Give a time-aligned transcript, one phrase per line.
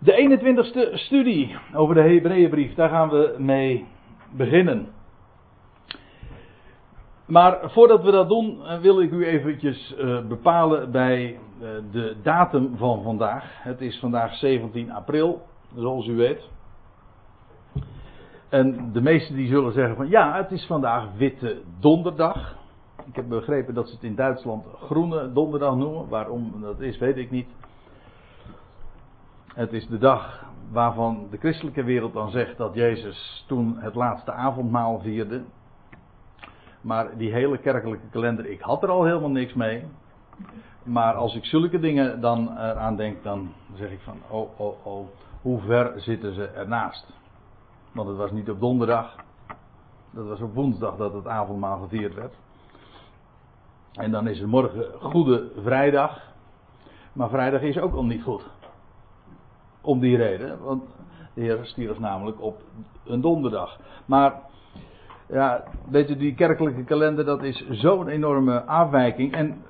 [0.00, 3.86] De 21ste studie over de Hebreeënbrief, daar gaan we mee
[4.30, 4.88] beginnen.
[7.26, 12.16] Maar voordat we dat doen, eh, wil ik u eventjes uh, bepalen bij uh, de
[12.22, 13.62] datum van vandaag.
[13.62, 15.42] Het is vandaag 17 april,
[15.74, 16.48] zoals u weet.
[18.48, 22.56] En de meesten die zullen zeggen van ja, het is vandaag Witte Donderdag.
[23.06, 26.08] Ik heb begrepen dat ze het in Duitsland Groene Donderdag noemen.
[26.08, 27.48] Waarom dat is, weet ik niet.
[29.58, 34.32] Het is de dag waarvan de christelijke wereld dan zegt dat Jezus toen het laatste
[34.32, 35.42] avondmaal vierde.
[36.80, 39.84] Maar die hele kerkelijke kalender, ik had er al helemaal niks mee.
[40.82, 45.06] Maar als ik zulke dingen dan eraan denk, dan zeg ik van, oh, oh, oh,
[45.42, 47.06] hoe ver zitten ze ernaast?
[47.92, 49.16] Want het was niet op donderdag,
[50.10, 52.34] dat was op woensdag dat het avondmaal gevierd werd.
[53.92, 56.26] En dan is het morgen Goede Vrijdag.
[57.12, 58.57] Maar vrijdag is ook al niet goed.
[59.88, 60.82] Om die reden, want
[61.34, 62.60] de Heer stierf namelijk op
[63.04, 63.78] een donderdag.
[64.06, 64.34] Maar,
[65.28, 69.32] ja, weet u, die kerkelijke kalender, dat is zo'n enorme afwijking.
[69.32, 69.62] En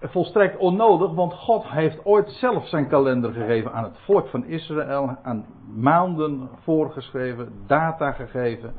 [0.00, 5.16] volstrekt onnodig, want God heeft ooit zelf zijn kalender gegeven aan het volk van Israël.
[5.22, 8.74] Aan maanden voorgeschreven, data gegeven.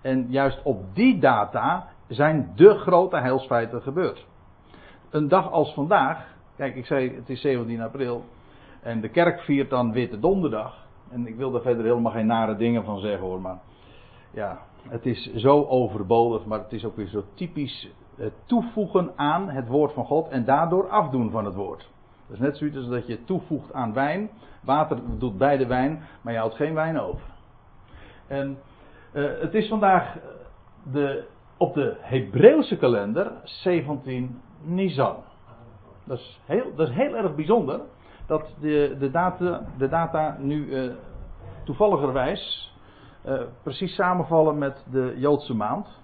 [0.00, 4.26] En juist op die data zijn de grote heilsfeiten gebeurd.
[5.10, 6.26] Een dag als vandaag,
[6.56, 8.24] kijk, ik zei het is 17 april.
[8.84, 10.86] En de kerk viert dan Witte Donderdag.
[11.10, 13.40] En ik wil daar verder helemaal geen nare dingen van zeggen hoor.
[13.40, 13.58] Maar
[14.30, 16.44] ja, het is zo overbodig.
[16.44, 20.28] Maar het is ook weer zo typisch het toevoegen aan het woord van God.
[20.28, 21.90] En daardoor afdoen van het woord.
[22.26, 24.30] Dat is net zoiets als dat je toevoegt aan wijn.
[24.62, 26.02] Water doet bij de wijn.
[26.20, 27.26] Maar je houdt geen wijn over.
[28.26, 28.58] En
[29.12, 30.16] uh, het is vandaag
[30.92, 31.24] de,
[31.56, 35.16] op de Hebreeuwse kalender 17 Nisan.
[36.04, 37.80] Dat is heel, dat is heel erg bijzonder
[38.26, 40.92] dat de, de, data, de data nu uh,
[41.64, 42.72] toevalligerwijs
[43.26, 46.02] uh, precies samenvallen met de Joodse maand.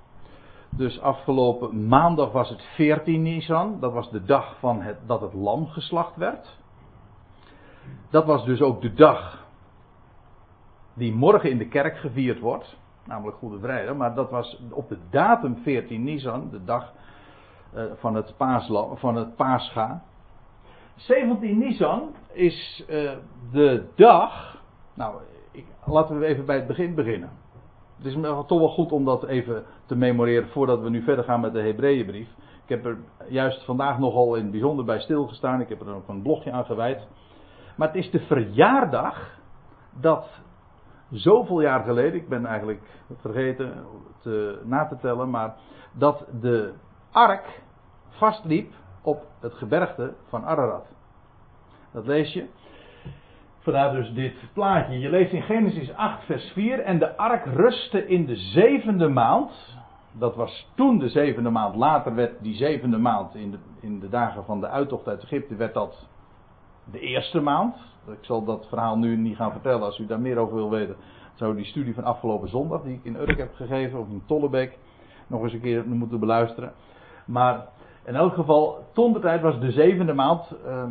[0.70, 3.80] Dus afgelopen maandag was het 14 Nisan.
[3.80, 6.58] Dat was de dag van het, dat het lam geslacht werd.
[8.10, 9.46] Dat was dus ook de dag
[10.94, 12.76] die morgen in de kerk gevierd wordt.
[13.04, 13.96] Namelijk Goede Vrijdag.
[13.96, 16.92] Maar dat was op de datum 14 Nisan, de dag
[17.74, 20.02] uh, van, het paasla, van het paascha.
[21.06, 23.12] 17 Nisan is uh,
[23.52, 24.62] de dag.
[24.94, 25.20] Nou,
[25.52, 27.30] ik, laten we even bij het begin beginnen.
[27.96, 28.16] Het is
[28.46, 31.60] toch wel goed om dat even te memoreren voordat we nu verder gaan met de
[31.60, 32.28] Hebreeënbrief.
[32.62, 35.60] Ik heb er juist vandaag nogal in het bijzonder bij stilgestaan.
[35.60, 37.06] Ik heb er ook een blogje aan gewijd.
[37.76, 39.38] Maar het is de verjaardag
[40.00, 40.40] dat
[41.10, 42.82] zoveel jaar geleden, ik ben eigenlijk
[43.16, 43.84] vergeten
[44.22, 45.54] te, na te tellen, maar
[45.92, 46.72] dat de
[47.10, 47.62] ark
[48.08, 48.72] vastliep
[49.02, 50.86] op het gebergte van Ararat.
[51.92, 52.46] Dat lees je.
[53.58, 54.98] Vandaar dus dit plaatje.
[54.98, 56.80] Je leest in Genesis 8, vers 4.
[56.80, 59.78] En de ark rustte in de zevende maand.
[60.12, 61.76] Dat was toen de zevende maand.
[61.76, 65.54] Later werd die zevende maand, in de, in de dagen van de uittocht uit Egypte,
[65.54, 66.06] werd dat
[66.90, 67.74] de eerste maand.
[68.06, 69.82] Ik zal dat verhaal nu niet gaan vertellen.
[69.82, 70.96] Als u daar meer over wil weten,
[71.34, 74.78] zou die studie van afgelopen zondag, die ik in Urk heb gegeven, of in Tollebeek,
[75.26, 76.72] nog eens een keer moeten beluisteren.
[77.24, 77.66] Maar
[78.04, 80.84] in elk geval, toen de tijd was de zevende maand uh,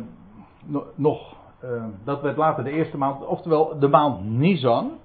[0.94, 4.98] nog, uh, dat werd later de eerste maand, oftewel de maand Nisan,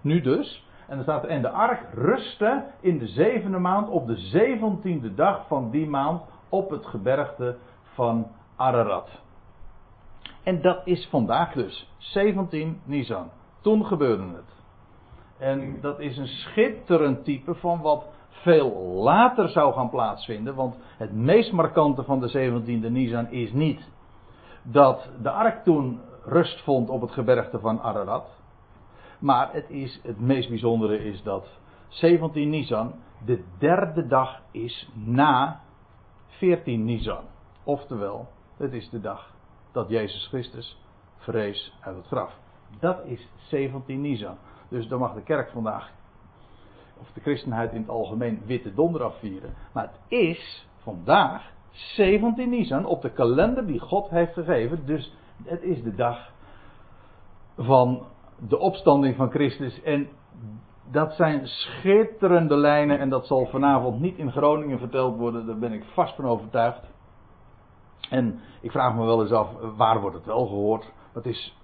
[0.00, 0.66] nu dus.
[0.86, 5.14] En dan staat er, en de ark rustte in de zevende maand op de zeventiende
[5.14, 8.26] dag van die maand op het gebergte van
[8.56, 9.08] Ararat.
[10.42, 13.30] En dat is vandaag dus, 17 Nisan.
[13.60, 14.56] Toen gebeurde het.
[15.38, 18.04] En dat is een schitterend type van wat
[18.42, 18.72] veel
[19.02, 20.54] later zou gaan plaatsvinden.
[20.54, 23.88] Want het meest markante van de 17e Nisan is niet
[24.62, 28.36] dat de ark toen rust vond op het gebergte van Ararat.
[29.18, 31.46] Maar het, is, het meest bijzondere is dat
[31.88, 32.94] 17 Nisan
[33.24, 35.60] de derde dag is na
[36.28, 37.24] 14 Nisan.
[37.64, 39.34] Oftewel, het is de dag
[39.72, 40.78] dat Jezus Christus
[41.16, 42.32] vrees uit het graf.
[42.80, 44.36] Dat is 17 Nisan.
[44.68, 45.92] Dus dan mag de kerk vandaag,
[47.00, 49.54] of de christenheid in het algemeen, Witte Donderdag vieren.
[49.72, 54.86] Maar het is vandaag 17 Nisan op de kalender die God heeft gegeven.
[54.86, 55.14] Dus
[55.44, 56.30] het is de dag
[57.56, 58.06] van
[58.48, 59.82] de opstanding van Christus.
[59.82, 60.08] En
[60.90, 62.98] dat zijn schitterende lijnen.
[62.98, 65.46] En dat zal vanavond niet in Groningen verteld worden.
[65.46, 66.80] Daar ben ik vast van overtuigd.
[68.10, 70.92] En ik vraag me wel eens af, waar wordt het wel gehoord?
[71.12, 71.56] Het is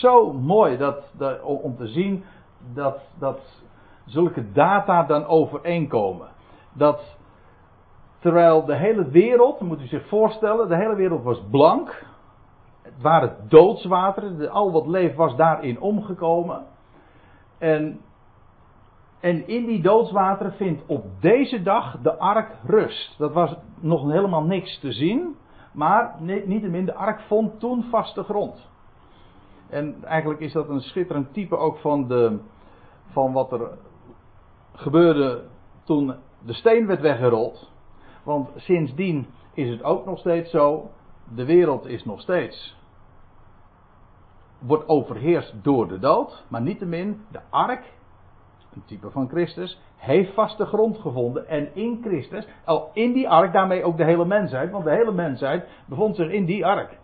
[0.00, 2.24] zo mooi dat, dat, om te zien
[2.74, 3.40] dat, dat
[4.08, 6.28] zulke data dan overeenkomen.
[6.72, 7.16] Dat
[8.18, 12.06] terwijl de hele wereld, moet u zich voorstellen, de hele wereld was blank.
[12.82, 14.50] het waren doodswateren.
[14.50, 16.66] Al wat leeft was daarin omgekomen.
[17.58, 18.00] En,
[19.20, 23.18] en in die doodswateren vindt op deze dag de ark rust.
[23.18, 25.36] Dat was nog helemaal niks te zien.
[25.72, 28.68] Maar niettemin, de ark vond toen vaste grond.
[29.68, 32.38] En eigenlijk is dat een schitterend type ook van, de,
[33.10, 33.70] van wat er
[34.78, 35.44] gebeurde
[35.84, 36.14] toen
[36.44, 37.70] de steen werd weggerold.
[38.22, 40.90] Want sindsdien is het ook nog steeds zo.
[41.34, 42.76] De wereld is nog steeds.
[44.58, 46.44] Wordt overheerst door de dood.
[46.48, 47.92] Maar niettemin, de ark,
[48.74, 51.48] een type van Christus, heeft vaste grond gevonden.
[51.48, 54.70] En in Christus, al in die ark, daarmee ook de hele mensheid.
[54.70, 56.98] Want de hele mensheid bevond zich in die ark.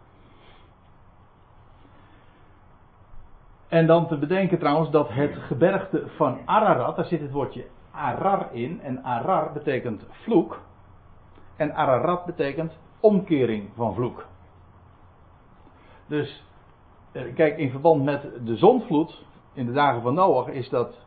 [3.75, 8.49] En dan te bedenken trouwens dat het gebergte van Ararat, daar zit het woordje Arar
[8.53, 8.81] in.
[8.81, 10.61] En Arar betekent vloek.
[11.57, 14.27] En Ararat betekent omkering van vloek.
[16.07, 16.45] Dus,
[17.13, 20.99] eh, kijk, in verband met de zonvloed in de dagen van Noach is dat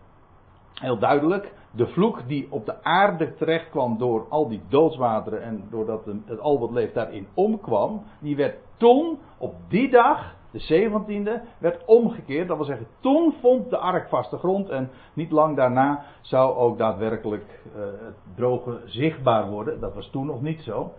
[0.74, 1.54] heel duidelijk.
[1.72, 6.40] De vloek die op de aarde terecht kwam door al die doodswateren en doordat het
[6.40, 12.48] al wat leeft daarin omkwam, die werd toen, op die dag, de 17e, werd omgekeerd.
[12.48, 16.78] Dat wil zeggen, toen vond de ark vaste grond en niet lang daarna zou ook
[16.78, 19.80] daadwerkelijk uh, het droge zichtbaar worden.
[19.80, 20.92] Dat was toen nog niet zo.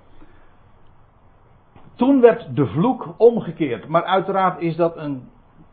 [1.94, 3.88] Toen werd de vloek omgekeerd.
[3.88, 5.28] Maar uiteraard is dat een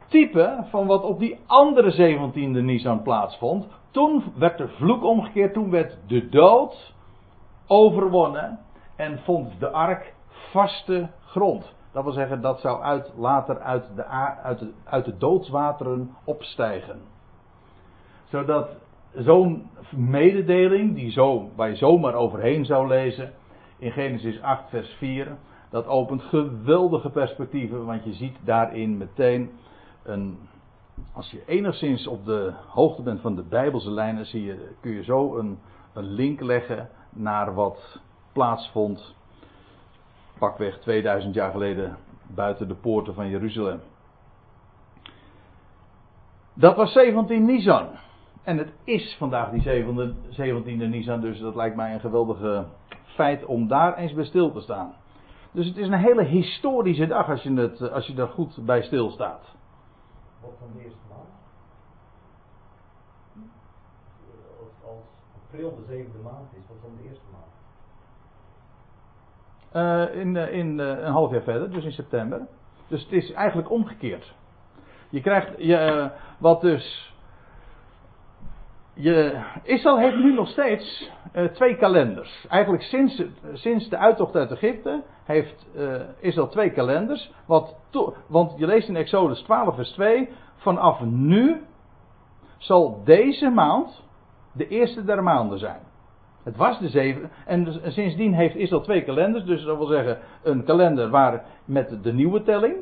[0.08, 3.68] type van wat op die andere 17e Nisan plaatsvond.
[3.92, 6.94] Toen werd de vloek omgekeerd, toen werd de dood
[7.68, 8.60] overwonnen
[8.96, 10.14] en vond de ark
[10.52, 11.74] vaste grond.
[11.96, 14.04] Dat wil zeggen, dat zou uit, later uit de,
[14.86, 17.02] uit, de, doodswateren opstijgen.
[18.24, 18.70] Zodat
[19.14, 23.34] zo'n mededeling, die zo, waar je zomaar overheen zou lezen,
[23.78, 25.38] in Genesis 8, vers 4,
[25.70, 29.52] dat opent geweldige perspectieven, want je ziet daarin meteen
[30.04, 30.38] een.
[31.14, 35.04] Als je enigszins op de hoogte bent van de Bijbelse lijnen, zie je, kun je
[35.04, 35.60] zo een,
[35.94, 38.00] een link leggen naar wat
[38.34, 39.15] plaatsvond
[40.40, 41.98] pakweg 2000 jaar geleden
[42.28, 43.82] buiten de poorten van Jeruzalem.
[46.54, 47.88] Dat was 17 Nisan.
[48.44, 49.64] En het is vandaag die
[50.32, 52.66] 17e Nisan, dus dat lijkt mij een geweldige
[53.06, 54.94] feit om daar eens bij stil te staan.
[55.52, 58.82] Dus het is een hele historische dag als je, het, als je er goed bij
[58.82, 59.56] stilstaat.
[60.42, 61.30] Wat van de eerste maand?
[64.60, 65.04] Als, als
[65.44, 67.55] april de zevende maand is, wat van de eerste maand?
[69.76, 72.48] Uh, in, in uh, een half jaar verder, dus in september.
[72.88, 74.34] Dus het is eigenlijk omgekeerd.
[75.10, 77.14] Je krijgt je, wat dus.
[78.94, 81.12] Je, Israël heeft nu nog steeds
[81.54, 82.46] twee kalenders.
[82.50, 83.24] Eigenlijk sinds,
[83.54, 85.66] sinds de uittocht uit Egypte heeft
[86.20, 87.32] Israël twee kalenders.
[87.46, 87.76] Wat
[88.28, 90.30] want je leest in Exodus 12, vers 2.
[90.56, 91.62] Vanaf nu
[92.58, 94.04] zal deze maand
[94.52, 95.82] de eerste der maanden zijn.
[96.46, 97.32] Het was de zeven.
[97.46, 99.44] En dus, sindsdien heeft Israël twee kalenders.
[99.44, 102.76] Dus dat wil zeggen een kalender waar met de nieuwe telling.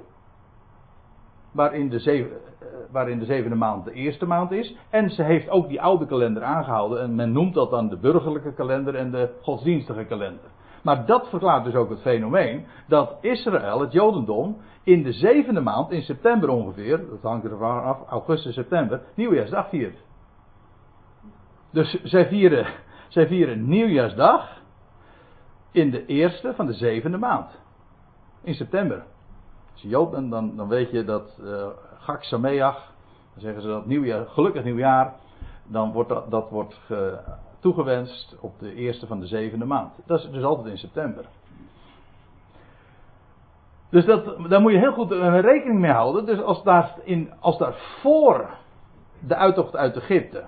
[1.52, 4.76] Waarin de, eh, waarin de zevende maand de eerste maand is.
[4.90, 7.02] En ze heeft ook die oude kalender aangehouden.
[7.02, 10.50] En men noemt dat dan de burgerlijke kalender en de godsdienstige kalender.
[10.82, 15.92] Maar dat verklaart dus ook het fenomeen dat Israël, het Jodendom, in de zevende maand,
[15.92, 19.98] in september ongeveer, dat hangt ervan af, augustus, september, nieuwjaarsdag viert.
[21.72, 22.66] Dus zij vieren
[23.14, 24.62] zij vieren nieuwjaarsdag
[25.72, 27.60] in de eerste van de zevende maand.
[28.42, 29.04] In september.
[29.72, 31.68] Als je Jood bent, dan, dan weet je dat uh,
[32.00, 32.92] Gak Sameach,
[33.34, 35.14] dan zeggen ze dat nieuwjaar, gelukkig nieuwjaar,
[35.64, 36.80] dan wordt dat, wordt
[37.60, 39.94] toegewenst op de eerste van de zevende maand.
[40.06, 41.26] Dat is dus altijd in september.
[43.90, 46.26] Dus dat, daar moet je heel goed uh, rekening mee houden.
[46.26, 48.50] Dus als daar, in, als daar voor
[49.20, 50.44] de uittocht uit Egypte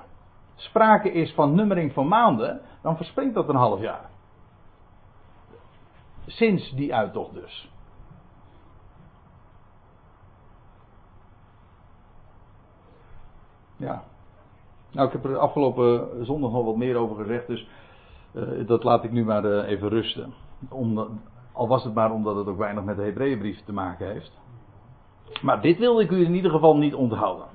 [0.56, 4.10] sprake is van nummering van maanden, dan verspringt dat een half jaar.
[6.26, 7.74] Sinds die uittocht dus.
[13.76, 14.04] Ja.
[14.92, 17.68] Nou, ik heb er afgelopen zondag nog wat meer over gezegd, dus
[18.34, 20.34] uh, dat laat ik nu maar uh, even rusten.
[21.52, 24.32] Al was het maar omdat het ook weinig met de Hebreeënbrief te maken heeft.
[25.42, 27.48] Maar dit wilde ik u in ieder geval niet onthouden.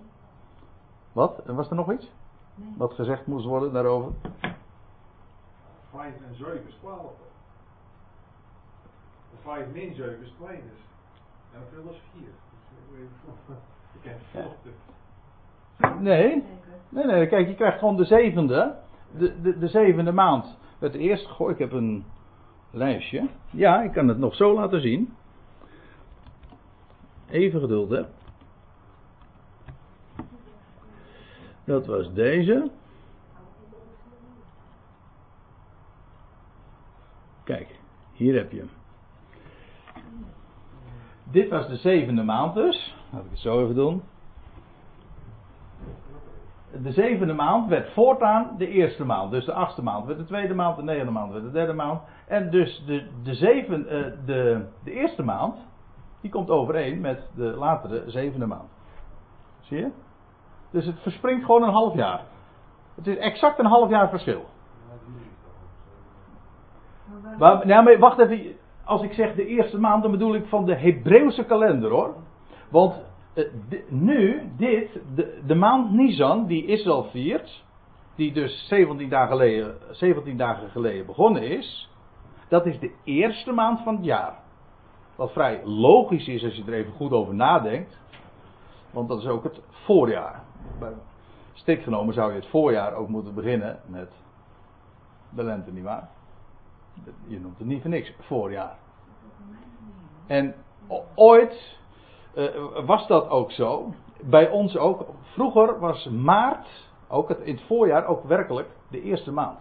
[1.12, 1.42] Wat?
[1.46, 2.10] Was er nog iets?
[2.76, 4.12] Wat gezegd moest worden daarover?
[5.90, 7.12] 5 en 7 is 12.
[9.42, 10.80] 5 min 7 is 2 dus.
[11.52, 12.22] En hoeveel is 4?
[14.02, 16.44] Ik heb het Nee,
[16.88, 18.76] nee, nee, kijk, je krijgt gewoon de zevende.
[19.18, 21.26] De, de, de zevende maand werd eerst.
[21.26, 22.04] Goh, ik heb een
[22.70, 23.28] lijstje.
[23.50, 25.14] Ja, ik kan het nog zo laten zien.
[27.30, 28.19] even geduld hebt.
[31.70, 32.70] Dat was deze.
[37.44, 37.80] Kijk,
[38.12, 38.70] hier heb je hem.
[41.24, 42.96] Dit was de zevende maand dus.
[43.12, 44.02] Laat ik het zo even doen.
[46.82, 49.30] De zevende maand werd voortaan de eerste maand.
[49.30, 52.02] Dus de achtste maand werd de tweede maand, de negende maand werd de derde maand.
[52.26, 55.56] En dus de, de, zeven, uh, de, de eerste maand,
[56.20, 58.70] die komt overeen met de latere zevende maand.
[59.60, 59.90] Zie je?
[60.70, 62.24] Dus het verspringt gewoon een half jaar.
[62.94, 64.44] Het is exact een half jaar verschil.
[67.38, 68.56] Maar, nou, maar wacht even.
[68.84, 72.14] Als ik zeg de eerste maand, dan bedoel ik van de Hebreeuwse kalender hoor.
[72.68, 72.94] Want
[73.34, 73.44] uh,
[73.88, 77.64] nu, dit, de, de maand Nisan, die Israël viert,
[78.14, 81.90] die dus 17 dagen, geleden, 17 dagen geleden begonnen is,
[82.48, 84.38] dat is de eerste maand van het jaar.
[85.16, 87.98] Wat vrij logisch is als je er even goed over nadenkt.
[88.90, 90.42] Want dat is ook het voorjaar.
[91.52, 94.12] Strikt genomen zou je het voorjaar ook moeten beginnen met
[95.30, 96.08] de lente, nietwaar?
[97.26, 98.78] Je noemt het niet voor niks voorjaar.
[100.26, 100.54] En
[101.14, 101.78] ooit
[102.34, 103.94] uh, was dat ook zo.
[104.22, 105.06] Bij ons ook.
[105.22, 109.58] Vroeger was maart, ook het, in het voorjaar, ook werkelijk de eerste maand.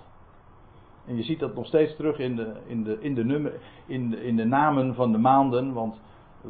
[1.05, 3.53] En je ziet dat nog steeds terug in de, in de, in de,
[3.85, 5.73] in de, in de namen van de maanden.
[5.73, 5.99] Want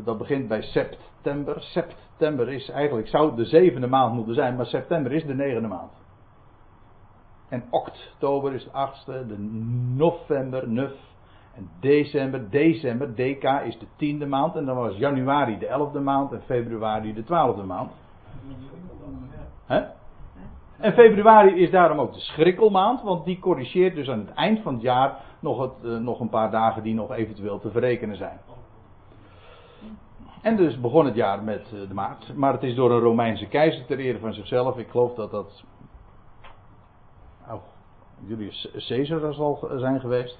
[0.03, 1.62] dat begint bij september.
[1.62, 5.91] September is eigenlijk, zou de zevende maand moeten zijn, maar september is de negende maand.
[7.50, 9.39] En oktober is de achtste, de
[9.96, 10.94] november, nuf.
[11.56, 14.56] En december, december, DK is de tiende maand.
[14.56, 17.91] En dan was januari de elfde maand en februari de twaalfde maand.
[20.79, 24.74] En februari is daarom ook de schrikkelmaand, want die corrigeert dus aan het eind van
[24.74, 28.39] het jaar nog, het, uh, nog een paar dagen die nog eventueel te verrekenen zijn.
[30.42, 33.46] En dus begon het jaar met uh, de maart, maar het is door een Romeinse
[33.46, 34.78] keizer ter ere van zichzelf.
[34.78, 35.64] Ik geloof dat dat.
[37.50, 37.62] Oh,
[38.26, 40.40] Julius Caesar zal zijn geweest.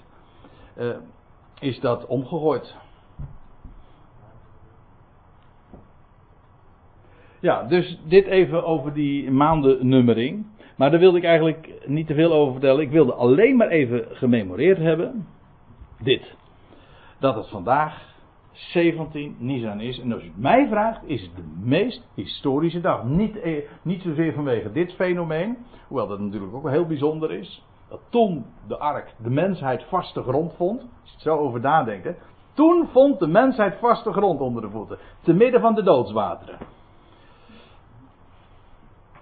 [0.78, 0.96] Uh,
[1.60, 2.76] is dat omgegooid.
[7.40, 10.46] Ja, dus dit even over die maandennummering.
[10.76, 12.82] Maar daar wilde ik eigenlijk niet te veel over vertellen.
[12.82, 15.28] Ik wilde alleen maar even gememoreerd hebben.
[16.00, 16.36] Dit.
[17.20, 18.09] Dat het vandaag
[18.60, 20.00] 17 Nisan is.
[20.00, 23.04] En als u het mij vraagt, is het de meest historische dag.
[23.04, 25.58] Niet, eh, niet zozeer vanwege dit fenomeen.
[25.88, 27.64] Hoewel dat natuurlijk ook wel heel bijzonder is.
[27.90, 30.82] Dat toen de ark de mensheid vaste grond vond.
[30.82, 32.08] Als je het zo over nadenkt.
[32.54, 34.98] Toen vond de mensheid vaste grond onder de voeten.
[35.22, 36.58] Te midden van de doodswateren.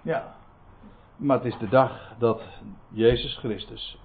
[0.02, 0.34] Ja.
[1.16, 2.42] Maar het is de dag dat
[2.88, 3.98] Jezus Christus,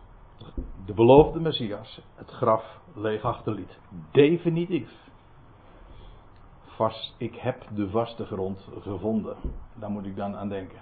[0.86, 2.64] de beloofde Messias, het graf
[2.96, 3.78] leeg achterliet.
[4.12, 5.03] Definitief.
[6.76, 9.36] Vast, ik heb de vaste grond gevonden.
[9.76, 10.80] Daar moet ik dan aan denken.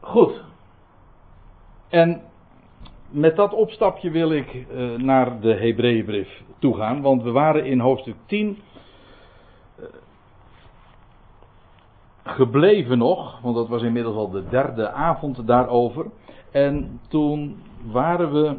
[0.00, 0.44] Goed.
[1.88, 2.22] En
[3.08, 8.16] met dat opstapje wil ik uh, naar de Hebreeënbrief toegaan, want we waren in hoofdstuk
[8.26, 8.58] 10
[12.24, 16.06] gebleven nog, want dat was inmiddels al de derde avond daarover.
[16.50, 18.56] En toen waren we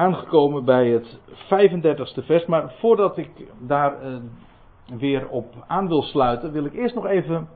[0.00, 2.46] aangekomen bij het 35ste vers.
[2.46, 4.16] Maar voordat ik daar uh,
[4.98, 7.48] weer op aan wil sluiten, wil ik eerst nog even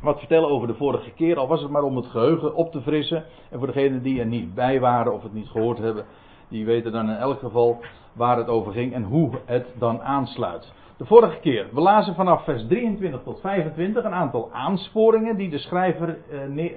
[0.00, 1.38] wat vertellen over de vorige keer.
[1.38, 3.24] Al was het maar om het geheugen op te frissen.
[3.50, 6.04] En voor degenen die er niet bij waren of het niet gehoord hebben,
[6.48, 7.80] die weten dan in elk geval
[8.12, 10.72] waar het over ging en hoe het dan aansluit.
[10.96, 15.58] De vorige keer, we lazen vanaf vers 23 tot 25 een aantal aansporingen die de
[15.58, 16.70] schrijver eh,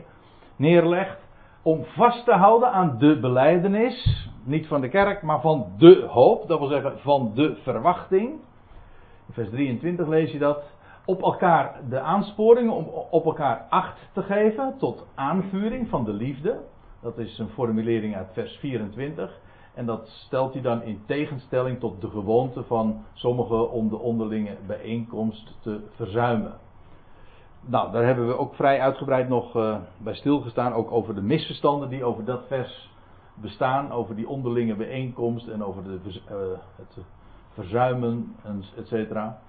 [0.56, 1.29] neerlegt
[1.62, 6.48] om vast te houden aan de beleidenis, niet van de kerk, maar van de hoop,
[6.48, 8.30] dat wil zeggen van de verwachting.
[9.28, 10.64] In vers 23 lees je dat.
[11.06, 16.60] Op elkaar de aansporingen om op elkaar acht te geven tot aanvuring van de liefde.
[17.02, 19.40] Dat is een formulering uit vers 24.
[19.74, 24.58] En dat stelt hij dan in tegenstelling tot de gewoonte van sommigen om de onderlinge
[24.68, 26.54] bijeenkomst te verzuimen.
[27.70, 30.74] Nou, daar hebben we ook vrij uitgebreid nog uh, bij stilgestaan.
[30.74, 32.90] Ook over de misverstanden die over dat vers
[33.34, 33.92] bestaan.
[33.92, 36.36] Over die onderlinge bijeenkomst en over de, uh,
[36.76, 36.98] het
[37.54, 38.36] verzuimen,
[38.78, 39.40] et cetera.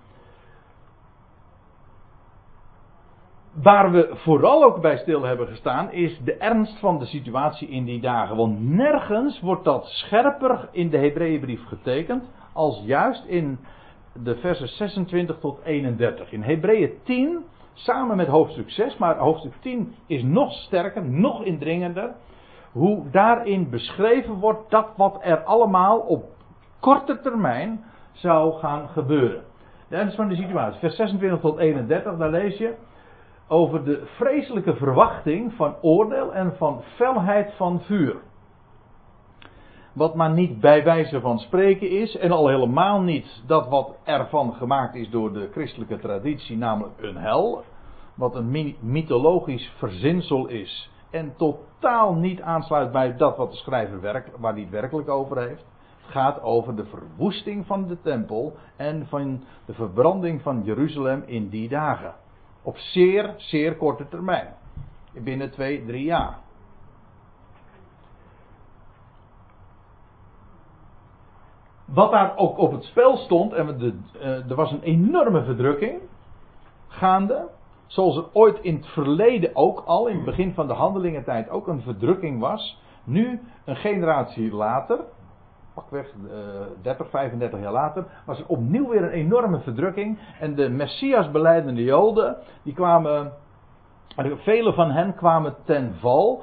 [3.53, 7.85] Waar we vooral ook bij stil hebben gestaan is de ernst van de situatie in
[7.85, 8.37] die dagen.
[8.37, 13.59] Want nergens wordt dat scherper in de Hebreeënbrief getekend als juist in
[14.13, 16.33] de versen 26 tot 31.
[16.33, 17.45] In Hebreeën 10
[17.85, 22.15] samen met hoofdstuk 6, maar hoofdstuk 10 is nog sterker, nog indringender.
[22.73, 26.25] hoe daarin beschreven wordt dat wat er allemaal op
[26.81, 29.43] korte termijn zou gaan gebeuren.
[29.89, 30.81] Dat is van de situatie.
[30.81, 32.75] Vers 26 tot 31, daar lees je
[33.49, 38.17] over de vreselijke verwachting van oordeel en van felheid van vuur.
[39.93, 44.53] Wat maar niet bij wijze van spreken is, en al helemaal niet dat wat ervan
[44.53, 47.63] gemaakt is door de christelijke traditie, namelijk een hel,
[48.21, 54.31] wat een mythologisch verzinsel is en totaal niet aansluit bij dat wat de schrijver werk,
[54.39, 55.65] waar hij het werkelijk over heeft.
[56.01, 61.49] Het gaat over de verwoesting van de tempel en van de verbranding van Jeruzalem in
[61.49, 62.15] die dagen.
[62.63, 64.55] Op zeer, zeer korte termijn.
[65.13, 66.39] Binnen twee, drie jaar.
[71.85, 76.01] Wat daar ook op het spel stond, en de, uh, er was een enorme verdrukking
[76.89, 77.49] gaande.
[77.91, 81.67] Zoals er ooit in het verleden ook al, in het begin van de handelingentijd, ook
[81.67, 82.81] een verdrukking was.
[83.05, 84.99] Nu, een generatie later,
[85.75, 86.31] pakweg uh,
[86.83, 90.19] 30, 35 jaar later, was er opnieuw weer een enorme verdrukking.
[90.41, 93.33] En de Messias beleidende Joden, die kwamen,
[94.37, 96.43] vele van hen kwamen ten val.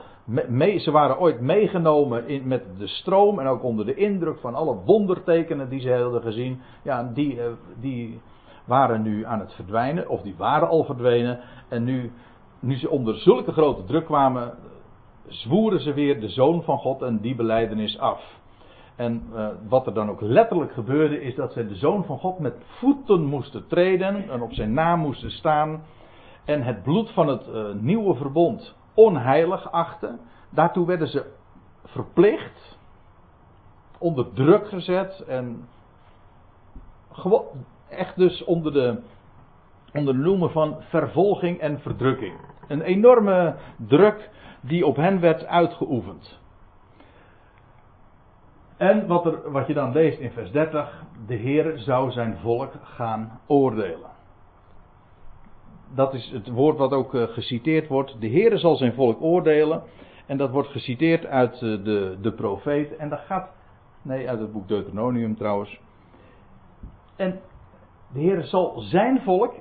[0.78, 4.76] Ze waren ooit meegenomen in, met de stroom en ook onder de indruk van alle
[4.86, 6.62] wondertekenen die ze hadden gezien.
[6.84, 7.44] Ja, die, uh,
[7.80, 8.22] die
[8.68, 11.40] waren nu aan het verdwijnen, of die waren al verdwenen.
[11.68, 12.12] En nu,
[12.60, 14.54] nu ze onder zulke grote druk kwamen,
[15.28, 18.36] zwoeren ze weer de zoon van God en die beleidenis af.
[18.96, 22.40] En uh, wat er dan ook letterlijk gebeurde, is dat ze de zoon van God
[22.40, 25.84] met voeten moesten treden en op zijn naam moesten staan.
[26.46, 30.20] En het bloed van het uh, nieuwe verbond onheilig achten.
[30.50, 31.26] Daartoe werden ze
[31.86, 32.78] verplicht,
[33.98, 35.68] onder druk gezet en
[37.12, 37.46] gewoon
[37.90, 39.00] echt dus onder de,
[39.94, 42.36] onder de van vervolging en verdrukking.
[42.68, 44.30] Een enorme druk
[44.62, 46.40] die op hen werd uitgeoefend.
[48.78, 52.72] En wat, er, wat je dan leest in vers 30, de Heer zou zijn volk
[52.84, 54.10] gaan oordelen.
[55.94, 58.22] Dat is het woord wat ook uh, geciteerd wordt.
[58.22, 59.84] De Heer zal zijn volk oordelen.
[60.26, 62.96] En dat wordt geciteerd uit uh, de, de profeet.
[62.96, 63.50] En dat gaat,
[64.02, 65.80] nee, uit het boek Deuteronomium trouwens.
[67.16, 67.40] En
[68.14, 69.54] de Heer zal zijn volk,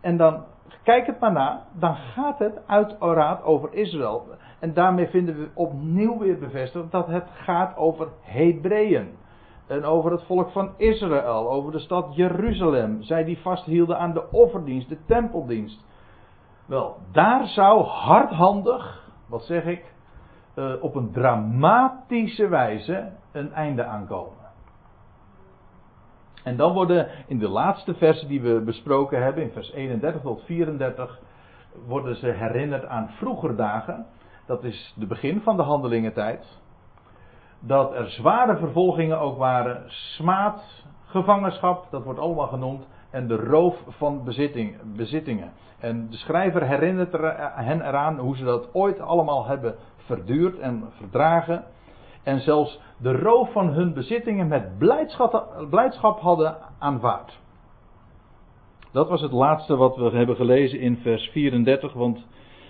[0.00, 0.44] en dan
[0.82, 4.26] kijk het maar na, dan gaat het uiteraard over Israël.
[4.60, 9.08] En daarmee vinden we opnieuw weer bevestigd dat het gaat over Hebreeën.
[9.66, 13.02] En over het volk van Israël, over de stad Jeruzalem.
[13.02, 15.84] Zij die vasthielden aan de offerdienst, de tempeldienst.
[16.66, 19.94] Wel, daar zou hardhandig, wat zeg ik,
[20.54, 24.45] uh, op een dramatische wijze een einde aankomen.
[26.46, 30.42] En dan worden in de laatste versen die we besproken hebben, in vers 31 tot
[30.44, 31.18] 34,
[31.86, 34.06] worden ze herinnerd aan vroeger dagen.
[34.46, 36.60] Dat is de begin van de handelingentijd.
[37.60, 43.76] Dat er zware vervolgingen ook waren, smaad, gevangenschap, dat wordt allemaal genoemd, en de roof
[43.88, 45.52] van bezitting, bezittingen.
[45.78, 47.12] En de schrijver herinnert
[47.54, 51.64] hen eraan hoe ze dat ooit allemaal hebben verduurd en verdragen
[52.26, 57.38] en zelfs de roof van hun bezittingen met blijdschap, hadden aanvaard.
[58.92, 62.26] Dat was het laatste wat we hebben gelezen in vers 34, want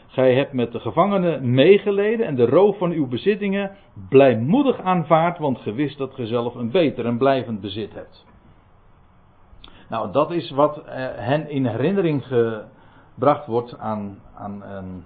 [0.07, 3.77] gij hebt met de gevangenen meegeleden en de roof van uw bezittingen
[4.09, 8.25] blijmoedig aanvaard, want ge wist dat ge zelf een beter en blijvend bezit hebt.
[9.89, 15.05] Nou, dat is wat eh, hen in herinnering gebracht wordt aan, aan een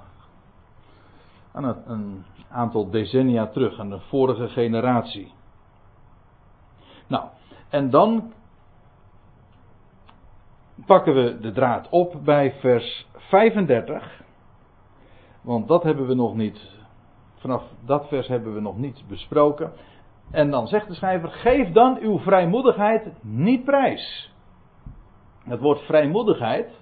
[1.53, 5.33] aan een aantal decennia terug, aan de vorige generatie.
[7.07, 7.25] Nou,
[7.69, 8.33] en dan
[10.87, 14.23] pakken we de draad op bij vers 35.
[15.41, 16.71] Want dat hebben we nog niet,
[17.37, 19.73] vanaf dat vers hebben we nog niet besproken.
[20.31, 24.35] En dan zegt de schrijver: Geef dan uw vrijmoedigheid niet prijs.
[25.45, 26.81] Het woord vrijmoedigheid,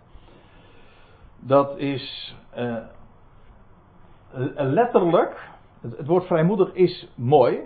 [1.41, 2.77] dat is uh,
[4.55, 7.59] letterlijk, het, woord vrijmoedig is mooi.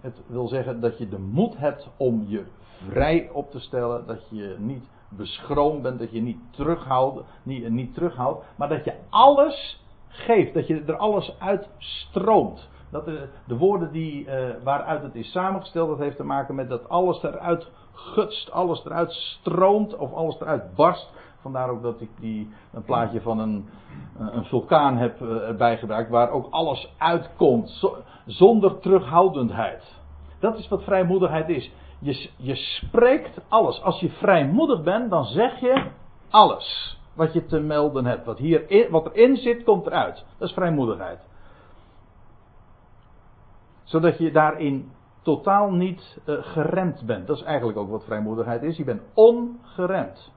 [0.00, 2.44] Het wil zeggen dat je de moed hebt om je
[2.88, 4.06] vrij op te stellen.
[4.06, 8.94] Dat je niet beschroomd bent, dat je niet terughoudt, niet, niet terughoudt, maar dat je
[9.10, 12.68] alles geeft, dat je er alles uit stroomt.
[12.90, 16.68] Dat de, de woorden die, uh, waaruit het is samengesteld, dat heeft te maken met
[16.68, 21.12] dat alles eruit gutst, alles eruit stroomt of alles eruit barst.
[21.44, 23.68] Vandaar ook dat ik die, een plaatje van een,
[24.18, 27.90] een vulkaan heb uh, erbij waar ook alles uitkomt,
[28.26, 30.00] zonder terughoudendheid.
[30.38, 31.72] Dat is wat vrijmoedigheid is.
[31.98, 33.82] Je, je spreekt alles.
[33.82, 35.86] Als je vrijmoedig bent, dan zeg je
[36.30, 38.26] alles wat je te melden hebt.
[38.26, 40.24] Wat, hier wat erin zit, komt eruit.
[40.38, 41.20] Dat is vrijmoedigheid.
[43.82, 47.26] Zodat je daarin totaal niet uh, geremd bent.
[47.26, 48.76] Dat is eigenlijk ook wat vrijmoedigheid is.
[48.76, 50.32] Je bent ongeremd.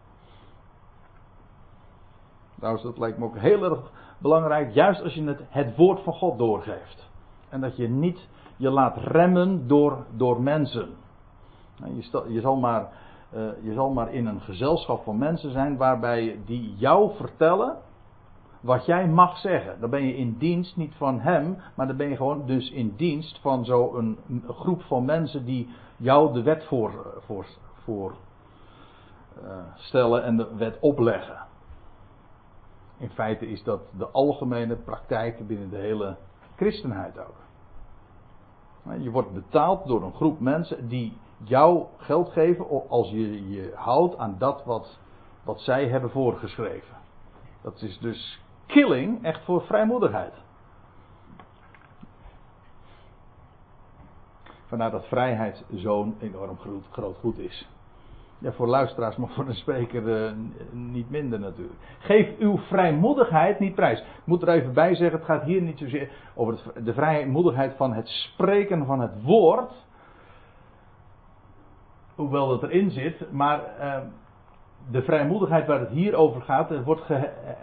[2.57, 6.13] Trouwens, dat lijkt me ook heel erg belangrijk, juist als je het, het woord van
[6.13, 7.09] God doorgeeft.
[7.49, 10.89] En dat je niet je laat remmen door, door mensen.
[11.95, 12.89] Je, stel, je, zal maar,
[13.35, 17.77] uh, je zal maar in een gezelschap van mensen zijn waarbij die jou vertellen
[18.59, 19.79] wat jij mag zeggen.
[19.79, 22.93] Dan ben je in dienst niet van hem, maar dan ben je gewoon dus in
[22.95, 24.17] dienst van zo'n
[24.47, 27.45] groep van mensen die jou de wet voor, voor,
[27.83, 28.13] voor
[29.43, 31.46] uh, stellen en de wet opleggen.
[32.97, 36.17] In feite is dat de algemene praktijk binnen de hele
[36.55, 37.35] christenheid ook.
[38.99, 44.17] Je wordt betaald door een groep mensen die jou geld geven als je je houdt
[44.17, 44.99] aan dat wat,
[45.43, 46.97] wat zij hebben voorgeschreven.
[47.61, 50.33] Dat is dus killing echt voor vrijmoedigheid.
[54.65, 57.67] Vandaar dat vrijheid zo'n enorm groot, groot goed is.
[58.39, 60.31] Ja, voor luisteraars, maar voor een spreker uh,
[60.71, 61.79] niet minder natuurlijk.
[61.99, 63.99] Geef uw vrijmoedigheid niet prijs.
[63.99, 67.73] Ik moet er even bij zeggen, het gaat hier niet zozeer over het, de vrijmoedigheid
[67.75, 69.71] van het spreken van het woord.
[72.15, 73.97] Hoewel dat erin zit, maar uh,
[74.91, 77.53] de vrijmoedigheid waar het hier over gaat, wordt ge, uh,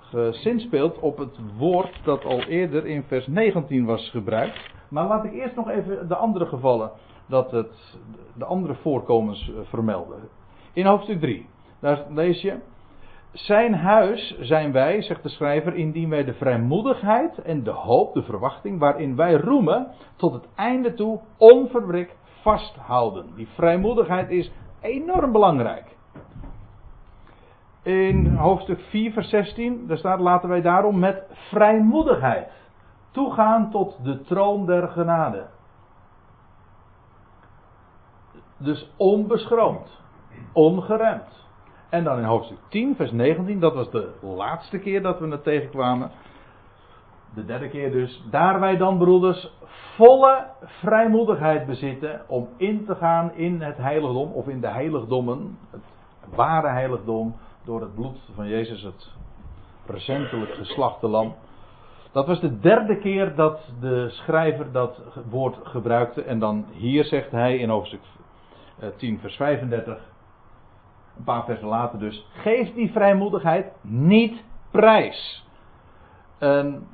[0.00, 4.70] gezinspeeld op het woord dat al eerder in vers 19 was gebruikt.
[4.88, 6.90] Maar laat ik eerst nog even de andere gevallen
[7.26, 7.98] dat het
[8.34, 10.28] de andere voorkomens eh, vermelden.
[10.72, 11.48] In hoofdstuk 3,
[11.80, 12.58] daar lees je.
[13.32, 18.22] Zijn huis zijn wij, zegt de schrijver, indien wij de vrijmoedigheid en de hoop, de
[18.22, 23.26] verwachting, waarin wij roemen, tot het einde toe onverbrik vasthouden.
[23.34, 25.96] Die vrijmoedigheid is enorm belangrijk.
[27.82, 32.48] In hoofdstuk 4, vers 16, daar staat: laten wij daarom met vrijmoedigheid
[33.10, 35.46] toegaan tot de troon der genade.
[38.62, 40.00] Dus onbeschroomd,
[40.52, 41.40] ongeremd.
[41.90, 45.42] En dan in hoofdstuk 10, vers 19, dat was de laatste keer dat we het
[45.42, 46.10] tegenkwamen.
[47.34, 48.24] De derde keer dus.
[48.30, 49.52] Daar wij dan, broeders,
[49.96, 55.80] volle vrijmoedigheid bezitten om in te gaan in het heiligdom of in de heiligdommen, het
[56.34, 59.10] ware heiligdom, door het bloed van Jezus, het
[59.86, 61.34] recentelijk geslachte lam.
[62.12, 66.22] Dat was de derde keer dat de schrijver dat woord gebruikte.
[66.22, 68.00] En dan hier zegt hij in hoofdstuk
[68.96, 70.10] 10, eh, vers 35.
[71.16, 72.26] Een paar versen later dus.
[72.32, 75.46] Geef die vrijmoedigheid niet prijs.
[76.38, 76.86] En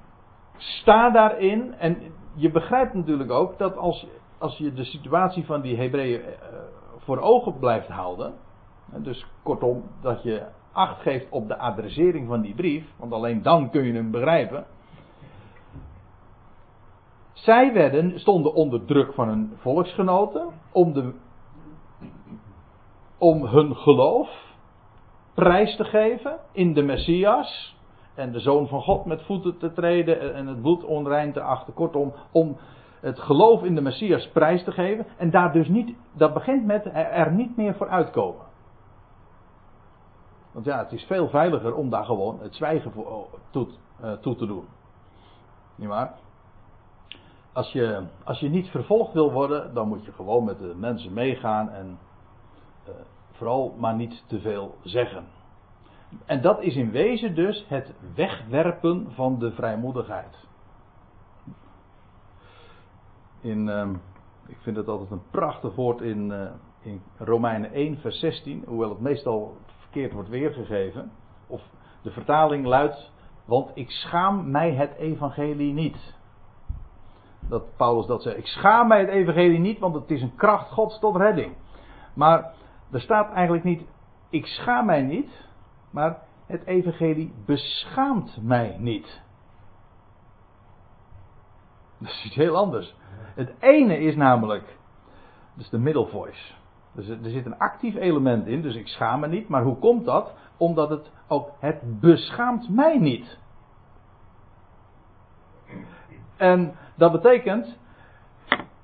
[0.57, 1.75] sta daarin.
[1.75, 1.97] En
[2.35, 4.07] je begrijpt natuurlijk ook dat als,
[4.39, 6.29] als je de situatie van die Hebreeën eh,
[6.99, 8.35] voor ogen blijft houden.
[8.97, 12.85] Dus kortom, dat je acht geeft op de adressering van die brief.
[12.97, 14.67] Want alleen dan kun je hem begrijpen.
[17.33, 20.49] Zij werden, stonden onder druk van hun volksgenoten.
[20.73, 21.13] Om de
[23.19, 24.29] om hun geloof
[25.35, 27.77] prijs te geven in de Messias
[28.15, 31.75] en de Zoon van God met voeten te treden en het bloed onrein te achten.
[31.75, 32.57] Kortom, om
[33.01, 36.91] het geloof in de Messias prijs te geven en daar dus niet, dat begint met
[36.95, 38.47] er niet meer voor uitkomen.
[40.53, 43.69] Want ja, het is veel veiliger om daar gewoon het zwijgen voor, oh, toe,
[44.05, 44.65] uh, toe te doen.
[45.75, 46.15] Niet waar?
[47.53, 51.13] Als je, als je niet vervolgd wil worden, dan moet je gewoon met de mensen
[51.13, 51.99] meegaan en
[53.39, 55.25] vooral maar niet te veel zeggen.
[56.25, 60.47] En dat is in wezen dus het wegwerpen van de vrijmoedigheid.
[63.41, 63.89] In, uh,
[64.47, 68.89] ik vind het altijd een prachtig woord in, uh, in Romeinen 1, vers 16, hoewel
[68.89, 71.11] het meestal verkeerd wordt weergegeven.
[71.47, 71.63] Of
[72.03, 73.13] de vertaling luidt:
[73.45, 76.17] Want ik schaam mij het evangelie niet.
[77.49, 78.37] Dat Paulus dat zegt.
[78.37, 81.57] Ik schaam mij het evangelie niet, want het is een kracht Gods tot redding.
[82.15, 82.55] Maar
[82.91, 83.83] er staat eigenlijk niet,
[84.31, 85.31] ik schaam mij niet,
[85.91, 89.23] maar het evangelie beschaamt mij niet.
[91.99, 92.97] Dat is iets heel anders.
[93.35, 94.77] Het ene is namelijk,
[95.55, 96.53] dus de middle voice.
[96.93, 99.49] Dus er zit een actief element in, dus ik schaam me niet.
[99.49, 100.35] Maar hoe komt dat?
[100.57, 103.39] Omdat het ook, het beschaamt mij niet.
[106.37, 107.79] En dat betekent,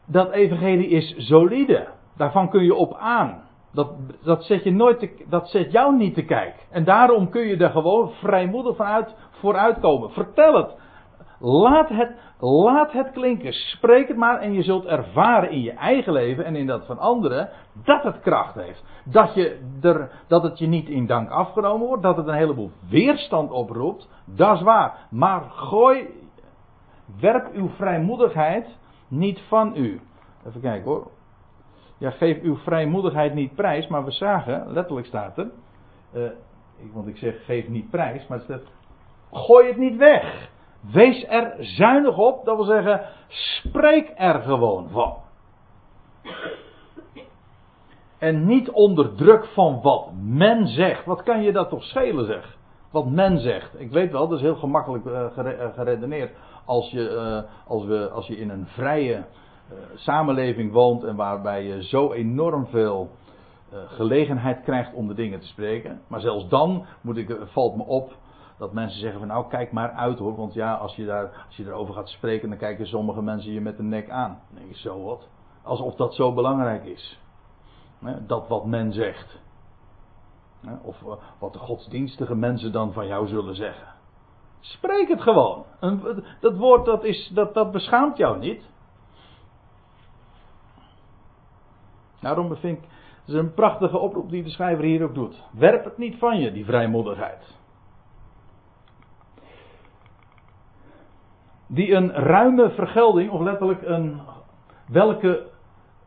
[0.04, 1.88] dat evangelie is solide.
[2.16, 3.42] Daarvan kun je op aan.
[3.74, 6.60] Dat, zet je nooit dat zet jou niet te kijken.
[6.70, 10.10] En daarom kun je er gewoon vrijmoedig vanuit vooruitkomen.
[10.10, 10.82] Vertel het.
[11.40, 13.52] Laat het, laat het klinken.
[13.52, 16.98] Spreek het maar en je zult ervaren in je eigen leven en in dat van
[16.98, 17.48] anderen
[17.84, 18.84] dat het kracht heeft.
[19.04, 22.70] Dat, je er, dat het je niet in dank afgenomen wordt, dat het een heleboel
[22.88, 25.06] weerstand oproept, dat is waar.
[25.10, 26.08] Maar gooi,
[27.20, 28.66] werp uw vrijmoedigheid
[29.08, 30.00] niet van u.
[30.46, 31.10] Even kijken hoor.
[32.04, 35.50] Ja, geef uw vrijmoedigheid niet prijs, maar we zagen, letterlijk staat er.
[36.12, 36.22] eh,
[36.92, 38.72] want ik zeg geef niet prijs, maar het staat.
[39.32, 40.48] Gooi het niet weg.
[40.80, 45.16] Wees er zuinig op, dat wil zeggen, spreek er gewoon van.
[48.18, 51.04] En niet onder druk van wat men zegt.
[51.04, 52.56] Wat kan je dat toch schelen, zeg?
[52.90, 53.80] Wat men zegt.
[53.80, 56.36] Ik weet wel, dat is heel gemakkelijk eh, eh, geredeneerd.
[56.64, 59.24] Als je, als, we, als je in een vrije
[59.94, 63.10] samenleving woont en waarbij je zo enorm veel
[63.74, 66.00] eh, gelegenheid krijgt om de dingen te spreken.
[66.06, 68.16] Maar zelfs dan moet ik, eh, valt me op
[68.58, 70.36] dat mensen zeggen van nou kijk maar uit hoor.
[70.36, 73.60] Want ja, als je, daar, als je erover gaat spreken dan kijken sommige mensen je
[73.60, 74.40] met de nek aan.
[74.68, 75.28] Je zo wat.
[75.62, 77.20] Alsof dat zo belangrijk is.
[78.26, 79.40] Dat wat men zegt.
[80.82, 83.88] Of eh, wat de godsdienstige mensen dan van jou zullen zeggen.
[84.60, 85.64] Spreek het gewoon.
[86.40, 88.62] Dat woord dat, is, dat, dat beschaamt jou niet.
[92.24, 92.84] Daarom vind ik,
[93.20, 95.42] het is een prachtige oproep die de schrijver hier ook doet.
[95.52, 97.58] Werp het niet van je, die vrijmoedigheid.
[101.66, 104.20] Die een ruime vergelding, of letterlijk een,
[104.88, 105.46] welke,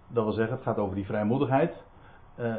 [0.08, 1.84] dat wil zeggen, het gaat over die vrijmoedigheid,
[2.36, 2.56] eh,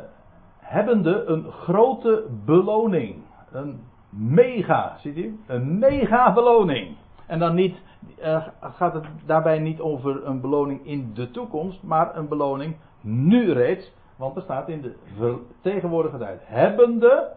[0.58, 3.22] hebbende een grote beloning.
[3.52, 5.40] Een mega, ziet u?
[5.46, 6.96] Een mega beloning.
[7.26, 7.82] En dan niet,
[8.18, 13.52] eh, gaat het daarbij niet over een beloning in de toekomst, maar een beloning nu
[13.52, 13.92] reeds.
[14.16, 16.40] Want er staat in de tegenwoordige tijd.
[16.44, 17.32] Hebbende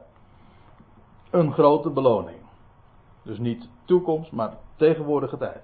[1.29, 2.37] een grote beloning.
[3.23, 5.63] Dus niet toekomst, maar tegenwoordige tijd.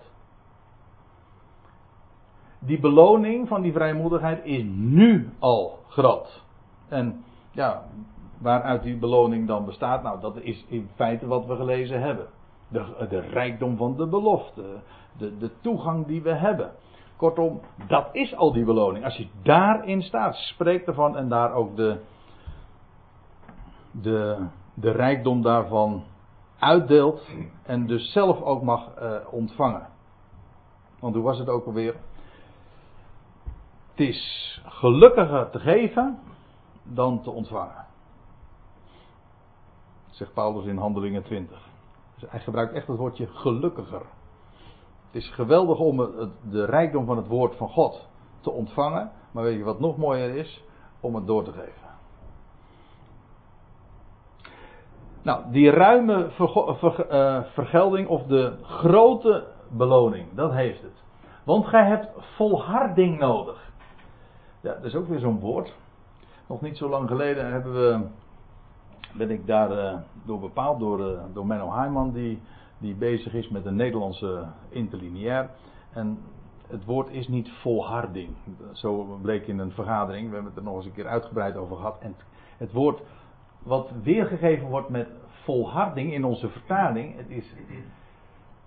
[2.60, 6.44] Die beloning van die vrijmoedigheid is nu al groot.
[6.88, 7.84] En ja,
[8.38, 12.28] waaruit die beloning dan bestaat, nou dat is in feite wat we gelezen hebben.
[12.68, 14.82] De, de rijkdom van de belofte,
[15.18, 16.72] de, de toegang die we hebben.
[17.16, 19.06] Kortom, dat is al die beloning.
[19.06, 22.00] Als je daarin staat, spreek ervan en daar ook de,
[23.92, 26.04] de, de rijkdom daarvan
[26.60, 27.28] uitdeelt
[27.64, 29.88] en dus zelf ook mag eh, ontvangen.
[31.00, 31.96] Want hoe was het ook alweer?
[33.90, 36.20] Het is gelukkiger te geven
[36.84, 37.86] dan te ontvangen.
[40.10, 41.67] Zegt Paulus in Handelingen 20.
[42.26, 44.02] Hij gebruikt echt het woordje gelukkiger.
[45.06, 45.98] Het is geweldig om
[46.50, 48.08] de rijkdom van het woord van God
[48.42, 49.12] te ontvangen.
[49.32, 50.64] Maar weet je wat nog mooier is?
[51.00, 51.88] Om het door te geven.
[55.22, 61.04] Nou, die ruime verge- eh, vergelding of de grote beloning, dat heeft het.
[61.44, 63.72] Want gij hebt volharding nodig.
[64.62, 65.76] Ja, dat is ook weer zo'n woord.
[66.48, 68.08] Nog niet zo lang geleden hebben we,
[69.18, 72.40] ben ik daar eh, door bepaald door, eh, door Menno Heiman, die,
[72.78, 75.50] die bezig is met een Nederlandse interlineair.
[75.94, 76.20] En
[76.68, 78.30] het woord is niet volharding.
[78.72, 81.76] Zo bleek in een vergadering, we hebben het er nog eens een keer uitgebreid over
[81.76, 82.00] gehad.
[82.00, 82.16] En
[82.58, 83.02] het woord
[83.64, 85.08] wat weergegeven wordt met
[85.44, 87.54] volharding in onze vertaling, het is,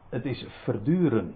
[0.08, 1.34] het is verduren.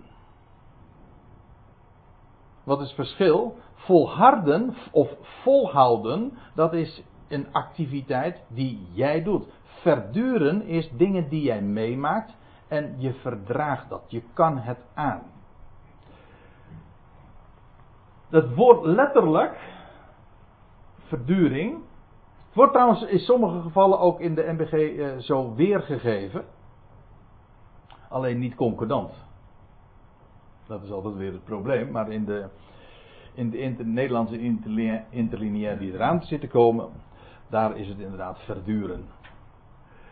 [2.65, 3.57] Wat is het verschil?
[3.75, 7.03] Volharden of volhouden, dat is
[7.35, 9.47] een activiteit die jij doet.
[9.63, 12.37] Verduren is dingen die jij meemaakt
[12.69, 14.03] en je verdraagt dat.
[14.09, 15.23] Je kan het aan.
[18.29, 19.57] Dat woord letterlijk,
[20.99, 21.83] verduring,
[22.53, 26.45] wordt trouwens in sommige gevallen ook in de MBG eh, zo weergegeven.
[28.09, 29.13] Alleen niet concordant.
[30.67, 31.91] Dat is altijd weer het probleem.
[31.91, 32.49] Maar in de,
[33.35, 36.89] in de Nederlandse interline- interlineair die eraan zit te komen,
[37.55, 39.05] daar is het inderdaad verduren.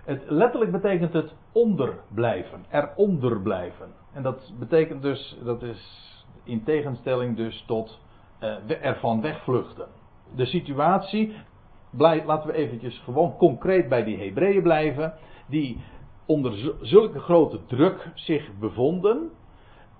[0.04, 3.86] Het, letterlijk betekent het onderblijven, eronder blijven.
[4.12, 5.80] En dat betekent dus, dat is
[6.44, 8.00] in tegenstelling dus tot
[8.38, 9.86] eh, ervan wegvluchten.
[10.34, 11.34] De situatie,
[11.98, 15.14] laten we eventjes gewoon concreet bij die Hebreeën blijven,
[15.46, 15.80] die
[16.26, 19.30] onder zu- zulke grote druk zich bevonden.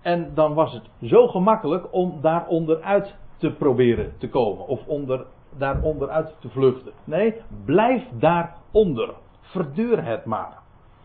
[0.02, 4.66] En dan was het zo gemakkelijk om daaronder uit te proberen te komen.
[4.66, 5.26] Of onder,
[5.58, 6.92] daaronder uit te vluchten.
[7.04, 9.14] Nee, blijf daaronder.
[9.40, 10.58] Verduur het maar.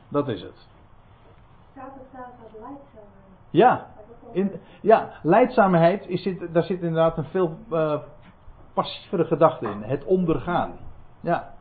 [0.10, 0.68] Dat is het.
[3.50, 3.88] Ja,
[4.32, 8.00] in, ja leidzaamheid, is zit, daar zit inderdaad een veel eh
[8.78, 9.82] passievere gedachte in.
[9.82, 10.72] Het ondergaan.
[11.22, 11.54] Ja.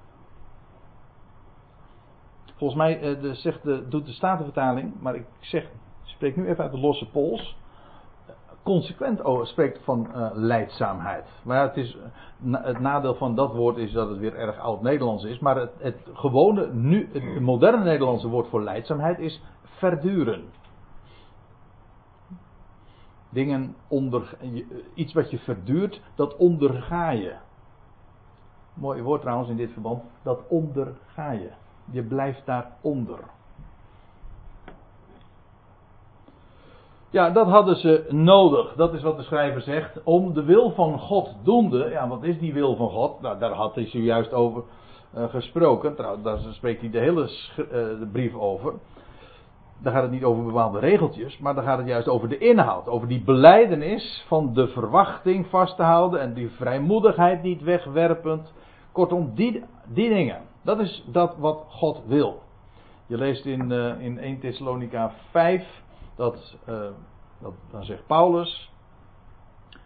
[2.57, 5.71] Volgens mij eh, de, zegt de, doet de Statenvertaling, maar ik zeg, ik
[6.05, 7.57] spreek nu even uit de losse pols.
[8.67, 11.25] Consequent spreekt van eh, leidzaamheid.
[11.45, 15.25] Maar het, is, eh, het nadeel van dat woord is dat het weer erg oud-Nederlands
[15.25, 15.39] is.
[15.39, 20.45] Maar het, het gewone, nu, het moderne Nederlandse woord voor leidzaamheid is verduren.
[23.37, 24.37] dingen onder,
[24.95, 27.35] iets wat je verduurt, dat onderga je.
[28.75, 31.51] Mooi woord trouwens in dit verband, dat onderga je.
[31.91, 33.19] Je blijft daaronder.
[37.17, 38.75] Ja, dat hadden ze nodig.
[38.75, 40.03] Dat is wat de schrijver zegt.
[40.05, 41.89] Om de wil van God doende.
[41.91, 43.21] Ja, wat is die wil van God?
[43.21, 44.63] Nou, daar had hij zojuist over
[45.17, 45.95] uh, gesproken.
[45.95, 48.75] Trouwens, daar spreekt hij de hele uh, de brief over.
[49.83, 52.89] Daar gaat het niet over bepaalde regeltjes, maar daar gaat het juist over de inhoud.
[52.89, 58.53] Over die beleidenis van de verwachting vast te houden en die vrijmoedigheid niet wegwerpend.
[58.93, 60.41] Kortom, die, die dingen.
[60.63, 62.43] Dat is dat wat God wil.
[63.07, 65.85] Je leest in, uh, in 1 Thessalonica 5
[66.19, 66.91] uh,
[67.39, 68.73] dat, dan zegt Paulus,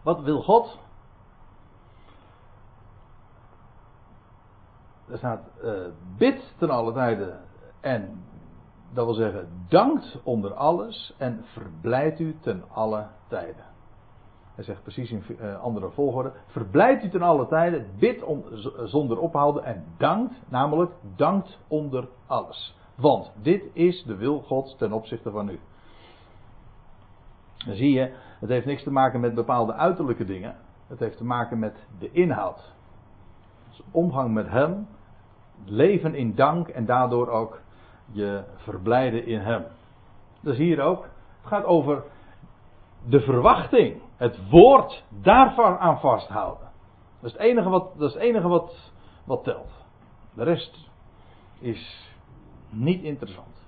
[0.02, 0.78] wat wil God?
[5.08, 7.40] Er staat, uh, bid ten alle tijden
[7.80, 8.24] en
[8.92, 13.64] dat wil zeggen, dankt onder alles en verblijd u ten alle tijden.
[14.54, 18.24] Hij zegt precies in uh, andere volgorde, verblijd u ten alle tijden, bid
[18.84, 22.76] zonder ophouden en dankt, namelijk dankt onder alles.
[22.94, 25.60] Want dit is de wil Gods ten opzichte van u.
[27.66, 30.56] Dan zie je, het heeft niks te maken met bepaalde uiterlijke dingen.
[30.86, 32.72] Het heeft te maken met de inhoud.
[33.68, 34.86] Dus omgang met Hem,
[35.64, 37.60] leven in dank en daardoor ook
[38.12, 39.64] je verblijden in Hem.
[40.40, 41.02] Dat hier ook.
[41.40, 42.02] Het gaat over
[43.08, 44.02] de verwachting.
[44.16, 46.68] Het woord daarvan aan vasthouden.
[47.20, 48.92] Dat is het enige wat, dat is het enige wat,
[49.24, 49.84] wat telt.
[50.34, 50.88] De rest
[51.58, 52.12] is
[52.68, 53.59] niet interessant.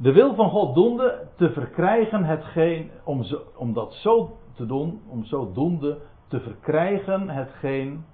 [0.00, 5.02] De wil van God doende te verkrijgen hetgeen, om, zo, om dat zo te doen,
[5.08, 8.04] om zo doende te verkrijgen hetgeen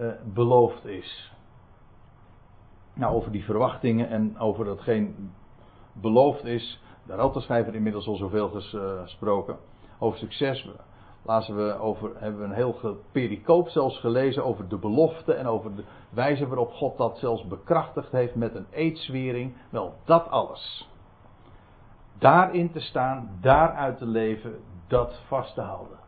[0.00, 1.32] uh, beloofd is.
[2.94, 5.32] Nou, over die verwachtingen en over datgeen
[5.92, 9.56] beloofd is, daar had de schrijver inmiddels al zoveel eh, gesproken.
[9.98, 10.68] Over succes
[11.22, 15.76] lazen we over, hebben we een heel pericoop zelfs gelezen over de belofte en over
[15.76, 19.56] de wijze waarop God dat zelfs bekrachtigd heeft met een eedswering.
[19.70, 20.89] Wel, dat alles
[22.20, 25.98] daarin te staan, daaruit te leven, dat vast te houden.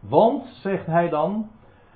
[0.00, 1.50] Want, zegt hij dan,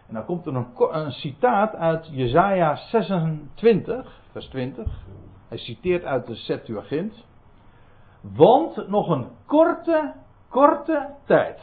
[0.07, 5.05] en dan komt er een, een citaat uit Jesaja 26, vers 20.
[5.49, 7.25] Hij citeert uit de Septuagint.
[8.21, 10.13] Want nog een korte,
[10.49, 11.61] korte tijd.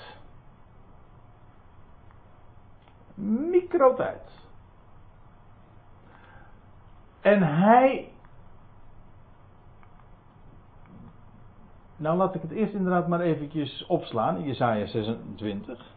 [3.15, 4.29] Microtijd.
[7.21, 8.10] En hij
[12.01, 15.95] Nou, laat ik het eerst inderdaad maar eventjes opslaan in Jesaja 26.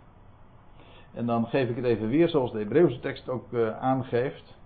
[1.14, 4.56] En dan geef ik het even weer zoals de Hebreeuwse tekst ook uh, aangeeft.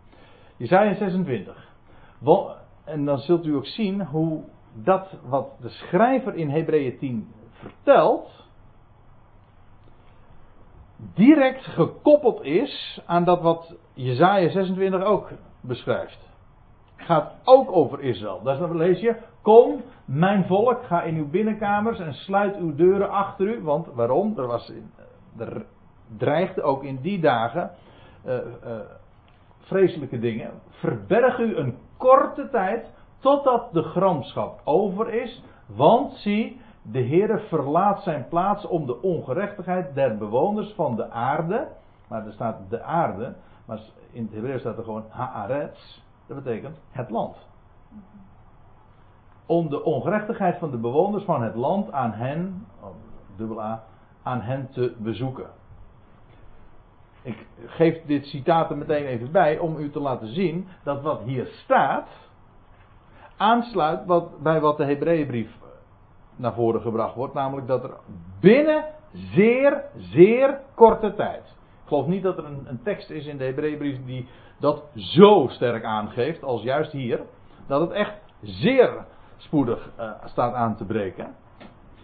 [0.56, 1.68] Jesaja 26.
[2.84, 4.42] En dan zult u ook zien hoe
[4.74, 8.46] dat wat de schrijver in Hebreeën 10 vertelt,
[11.14, 16.27] direct gekoppeld is aan dat wat Jesaja 26 ook beschrijft.
[17.08, 18.42] Gaat ook over Israël.
[18.42, 23.46] Daar lees je, Kom, mijn volk, ga in uw binnenkamers en sluit uw deuren achter
[23.46, 23.62] u.
[23.62, 24.38] Want waarom?
[24.38, 24.72] Er, was,
[25.38, 25.66] er
[26.16, 27.70] dreigde ook in die dagen
[28.26, 28.40] uh, uh,
[29.58, 30.50] vreselijke dingen.
[30.68, 35.42] Verberg u een korte tijd totdat de gramschap over is.
[35.66, 41.68] Want zie, de Heere verlaat zijn plaats om de ongerechtigheid der bewoners van de aarde.
[42.08, 43.34] Maar er staat de aarde,
[43.66, 43.80] maar
[44.12, 46.06] in het Hebreeuws staat er gewoon haaretz.
[46.28, 47.36] Dat betekent het land
[49.46, 52.88] om de ongerechtigheid van de bewoners van het land aan hen, oh,
[53.36, 53.84] dubbel A,
[54.22, 55.50] aan hen te bezoeken.
[57.22, 61.20] Ik geef dit citaat er meteen even bij om u te laten zien dat wat
[61.20, 62.08] hier staat
[63.36, 65.58] aansluit wat, bij wat de Hebreeënbrief
[66.36, 67.96] naar voren gebracht wordt, namelijk dat er
[68.40, 71.56] binnen zeer, zeer korte tijd.
[71.88, 74.28] Ik geloof niet dat er een, een tekst is in de Hebreeënbrief die
[74.60, 77.20] dat zo sterk aangeeft als juist hier.
[77.66, 79.04] Dat het echt zeer
[79.36, 81.34] spoedig uh, staat aan te breken.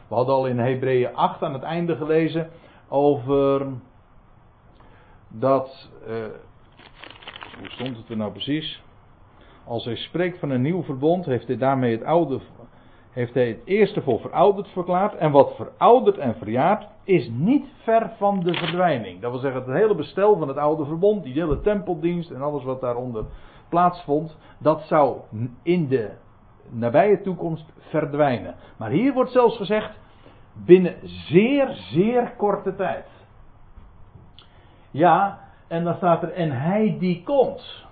[0.09, 2.51] We hadden al in Hebreeën 8 aan het einde gelezen
[2.89, 3.67] over
[5.29, 5.91] dat.
[6.09, 6.15] Uh,
[7.59, 8.83] hoe stond het er nou precies?
[9.65, 12.41] Als hij spreekt van een nieuw verbond, heeft hij daarmee het oude.
[13.15, 15.15] Heeft hij het eerste voor verouderd verklaard.
[15.15, 19.21] En wat verouderd en verjaard is niet ver van de verdwijning.
[19.21, 22.65] Dat wil zeggen, het hele bestel van het oude verbond, die hele tempeldienst en alles
[22.65, 23.25] wat daaronder
[23.69, 25.21] plaatsvond, dat zou
[25.63, 26.11] in de
[26.69, 28.55] nabije toekomst verdwijnen.
[28.77, 29.99] Maar hier wordt zelfs gezegd
[30.53, 33.07] binnen zeer, zeer korte tijd.
[34.91, 35.39] Ja,
[35.69, 37.87] en dan staat er en hij die komt.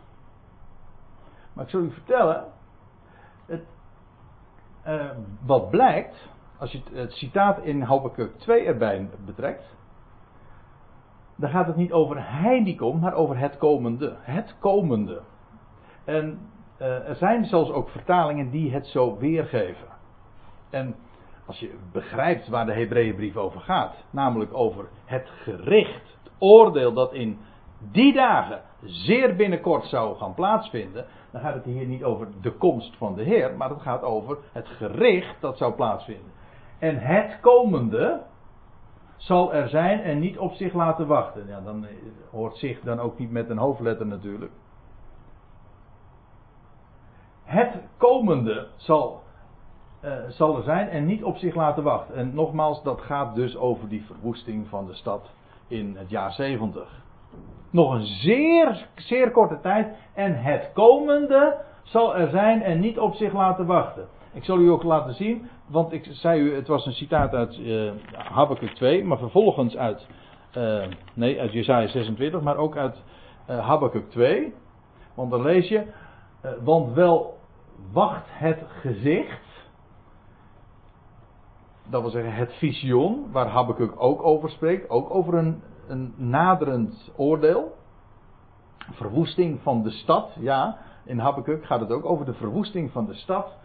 [1.53, 2.45] Maar ik zal u vertellen,
[4.83, 5.07] het, eh,
[5.47, 9.77] wat blijkt, als je het, het citaat in Habakkuk 2 erbij betrekt,
[11.37, 14.17] dan gaat het niet over hij die komt, maar over het komende.
[14.21, 15.21] Het komende.
[16.05, 16.39] En
[16.77, 19.89] eh, er zijn zelfs ook vertalingen die het zo weergeven.
[20.71, 20.95] En
[21.47, 27.13] als je begrijpt waar de Hebreeënbrief over gaat, namelijk over het gericht, het oordeel dat
[27.13, 27.39] in
[27.79, 32.97] die dagen zeer binnenkort zou gaan plaatsvinden, dan gaat het hier niet over de komst
[32.97, 36.33] van de Heer, maar het gaat over het gericht dat zou plaatsvinden.
[36.79, 38.23] En het komende
[39.17, 41.47] zal er zijn en niet op zich laten wachten.
[41.47, 41.87] Ja, dan
[42.31, 44.53] hoort zich dan ook niet met een hoofdletter natuurlijk.
[47.45, 49.23] Het komende zal,
[50.05, 52.15] uh, zal er zijn en niet op zich laten wachten.
[52.15, 55.31] En nogmaals, dat gaat dus over die verwoesting van de stad
[55.67, 57.03] in het jaar 70.
[57.71, 59.97] Nog een zeer, zeer korte tijd.
[60.15, 64.09] En het komende zal er zijn en niet op zich laten wachten.
[64.33, 67.59] Ik zal u ook laten zien, want ik zei u, het was een citaat uit
[67.59, 70.07] uh, Habakkuk 2, maar vervolgens uit,
[70.57, 73.03] uh, nee, uit Jesaja 26, maar ook uit
[73.51, 74.55] uh, Habakkuk 2.
[75.15, 75.83] Want dan lees je,
[76.63, 77.39] want wel
[77.93, 79.71] wacht het gezicht,
[81.91, 85.63] dat wil zeggen het visioen, waar Habakkuk ook over spreekt, ook over een
[85.93, 87.75] een naderend oordeel.
[88.91, 90.79] Verwoesting van de stad, ja.
[91.05, 93.57] In Habakkuk gaat het ook over de verwoesting van de stad.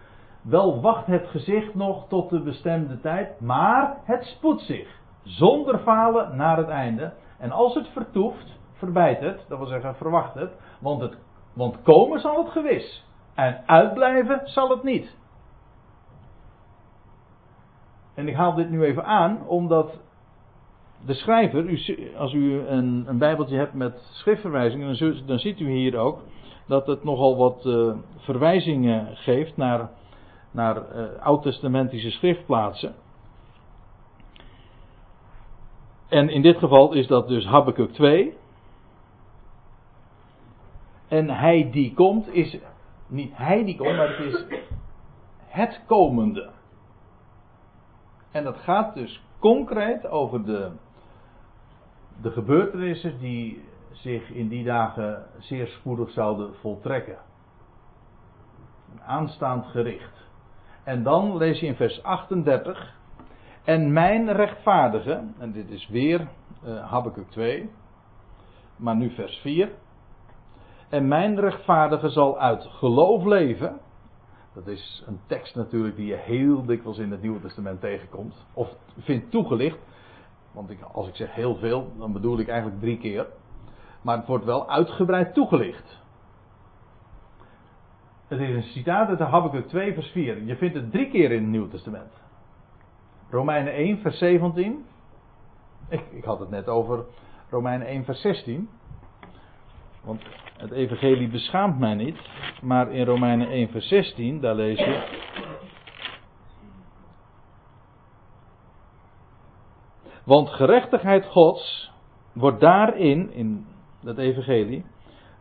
[0.41, 4.99] Wel wacht het gezicht nog tot de bestemde tijd, maar het spoedt zich.
[5.23, 7.13] Zonder falen naar het einde.
[7.37, 10.51] En als het vertoeft, verbijt het, dat wil zeggen verwacht het.
[10.79, 11.17] Want, het,
[11.53, 13.05] want komen zal het gewis.
[13.35, 15.17] En uitblijven zal het niet.
[18.13, 19.99] En ik haal dit nu even aan, omdat
[21.07, 21.65] de schrijver,
[22.17, 26.21] als u een, een, bijbeltje hebt met schriftverwijzingen, dan, dan, ziet u hier ook
[26.65, 29.89] dat het nogal wat uh, verwijzingen geeft naar,
[30.51, 32.95] naar uh, oud-testamentische schriftplaatsen.
[36.07, 38.37] En in dit geval is dat dus Habakkuk 2.
[41.07, 42.57] En hij die komt is
[43.07, 44.45] niet hij die komt, maar het is
[45.47, 46.49] het komende.
[48.31, 50.71] En dat gaat dus concreet over de
[52.21, 57.17] de gebeurtenissen die zich in die dagen zeer spoedig zouden voltrekken.
[59.05, 60.25] Aanstaand gericht.
[60.83, 62.95] En dan lees je in vers 38.
[63.63, 66.27] En mijn rechtvaardige, en dit is weer
[66.65, 67.69] uh, Habakkuk 2,
[68.75, 69.71] maar nu vers 4.
[70.89, 73.79] En mijn rechtvaardige zal uit geloof leven.
[74.53, 78.45] Dat is een tekst natuurlijk die je heel dikwijls in het Nieuwe Testament tegenkomt.
[78.53, 79.77] Of vindt toegelicht.
[80.57, 83.27] Want ik, als ik zeg heel veel, dan bedoel ik eigenlijk drie keer.
[84.01, 86.01] Maar het wordt wel uitgebreid toegelicht.
[88.27, 90.43] Het is een citaat uit Habakkuk 2 vers 4.
[90.43, 92.11] Je vindt het drie keer in het Nieuw Testament.
[93.29, 94.85] Romeinen 1 vers 17.
[95.89, 97.05] Ik, ik had het net over
[97.49, 98.69] Romeinen 1 vers 16.
[100.03, 100.21] Want
[100.57, 102.17] het evangelie beschaamt mij niet.
[102.61, 105.25] Maar in Romeinen 1 vers 16, daar lees je...
[110.27, 111.91] Want gerechtigheid Gods
[112.33, 113.65] wordt daarin, in
[114.01, 114.85] dat evangelie,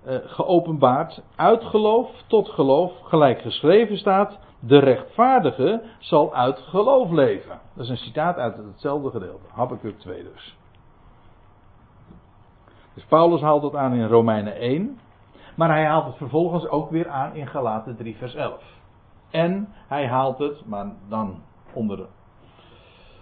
[0.07, 7.61] uh, geopenbaard uit geloof tot geloof, gelijk geschreven staat, de rechtvaardige zal uit geloof leven.
[7.75, 10.57] Dat is een citaat uit hetzelfde gedeelte, Habakkuk 2 dus.
[12.95, 14.99] Dus Paulus haalt dat aan in Romeinen 1,
[15.55, 18.63] maar hij haalt het vervolgens ook weer aan in Galaten 3 vers 11.
[19.31, 22.07] En hij haalt het, maar dan onder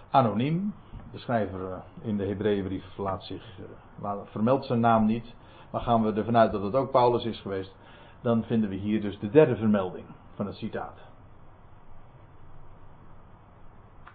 [0.09, 0.73] anoniem,
[1.15, 3.59] de schrijver eh, in de Hebreeënbrief laat zich,
[4.01, 5.35] eh, vermeldt zijn naam niet.
[5.71, 7.75] Maar gaan we ervan uit dat het ook Paulus is geweest.
[8.21, 10.99] Dan vinden we hier dus de derde vermelding van het citaat.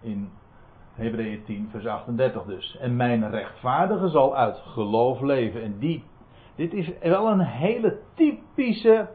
[0.00, 0.30] In
[0.92, 2.76] Hebreeën 10, vers 38 dus.
[2.76, 5.62] En mijn rechtvaardige zal uit geloof leven.
[5.62, 6.04] En die,
[6.54, 9.08] dit is wel een hele typische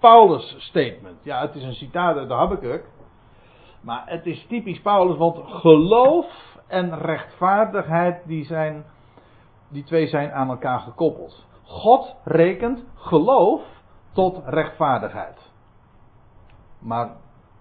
[0.00, 1.18] Paulus statement.
[1.22, 2.84] Ja, het is een citaat uit de Habakkuk.
[3.80, 8.84] Maar het is typisch Paulus, want geloof en rechtvaardigheid, die, zijn,
[9.68, 11.46] die twee zijn aan elkaar gekoppeld.
[11.62, 13.62] God rekent geloof
[14.12, 15.50] tot rechtvaardigheid.
[16.78, 17.10] Maar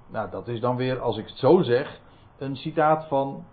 [0.08, 2.00] nou, dat is dan weer, als ik het zo zeg,
[2.38, 3.44] een citaat van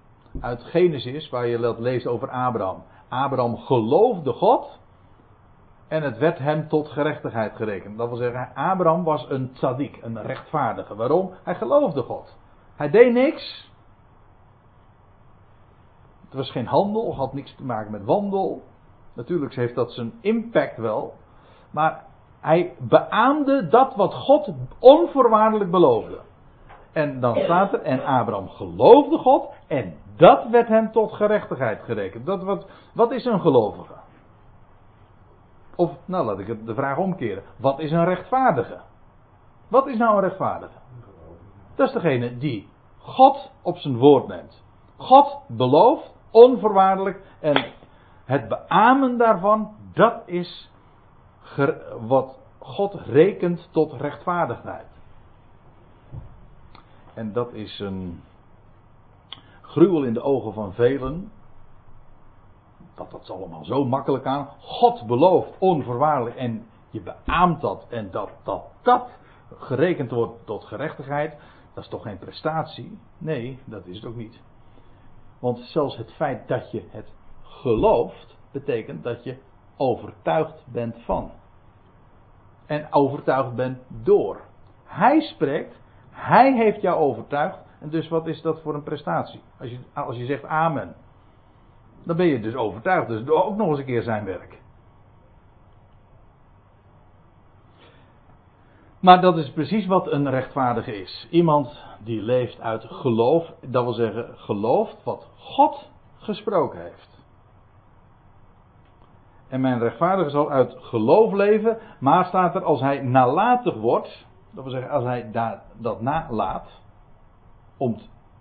[0.40, 2.82] uit Genesis, waar je dat leest over Abraham.
[3.08, 4.78] Abraham geloofde God
[5.88, 7.98] en het werd hem tot gerechtigheid gerekend.
[7.98, 10.94] Dat wil zeggen, Abraham was een tzaddik, een rechtvaardige.
[10.94, 11.32] Waarom?
[11.44, 12.36] Hij geloofde God.
[12.76, 13.70] Hij deed niks,
[16.28, 18.62] het was geen handel, had niks te maken met wandel.
[19.14, 21.14] Natuurlijk heeft dat zijn impact wel.
[21.70, 22.04] Maar
[22.40, 26.20] hij beaamde dat wat God onvoorwaardelijk beloofde.
[26.92, 32.26] En dan staat er, en Abraham geloofde God en dat werd hem tot gerechtigheid gerekend.
[32.26, 33.94] Dat wat, wat is een gelovige?
[35.76, 37.42] Of, nou laat ik de vraag omkeren.
[37.56, 38.80] Wat is een rechtvaardige?
[39.68, 40.78] Wat is nou een rechtvaardige?
[41.74, 42.68] Dat is degene die
[42.98, 44.64] God op zijn woord neemt.
[44.96, 47.72] God belooft, onvoorwaardelijk, en
[48.24, 50.70] het beamen daarvan, dat is
[52.00, 54.86] wat God rekent tot rechtvaardigheid.
[57.14, 58.22] En dat is een
[59.60, 61.32] gruwel in de ogen van velen.
[62.94, 64.48] Dat dat allemaal zo makkelijk aan.
[64.60, 69.10] God belooft onvoorwaardelijk en je beaamt dat en dat dat, dat
[69.58, 71.36] gerekend wordt tot gerechtigheid.
[71.74, 72.98] Dat is toch geen prestatie?
[73.18, 74.40] Nee, dat is het ook niet.
[75.38, 77.12] Want zelfs het feit dat je het
[77.42, 79.36] gelooft, betekent dat je
[79.76, 81.30] overtuigd bent van.
[82.66, 84.40] En overtuigd bent door.
[84.84, 85.80] Hij spreekt,
[86.10, 87.58] hij heeft jou overtuigd.
[87.80, 89.40] En dus wat is dat voor een prestatie?
[89.58, 90.94] Als je, als je zegt amen.
[92.04, 93.08] Dan ben je dus overtuigd.
[93.08, 94.58] Dus ook nog eens een keer zijn werk.
[99.00, 101.28] Maar dat is precies wat een rechtvaardige is.
[101.30, 103.52] Iemand die leeft uit geloof.
[103.66, 107.18] Dat wil zeggen, gelooft wat God gesproken heeft.
[109.48, 111.78] En mijn rechtvaardige zal uit geloof leven.
[112.00, 114.26] Maar staat er, als hij nalatig wordt.
[114.50, 115.30] Dat wil zeggen, als hij
[115.78, 116.80] dat nalaat.
[117.76, 117.96] Om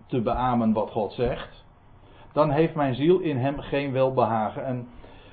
[0.08, 1.66] te beamen wat God zegt.
[2.34, 4.66] Dan heeft mijn ziel in hem geen welbehagen.
[4.66, 4.88] En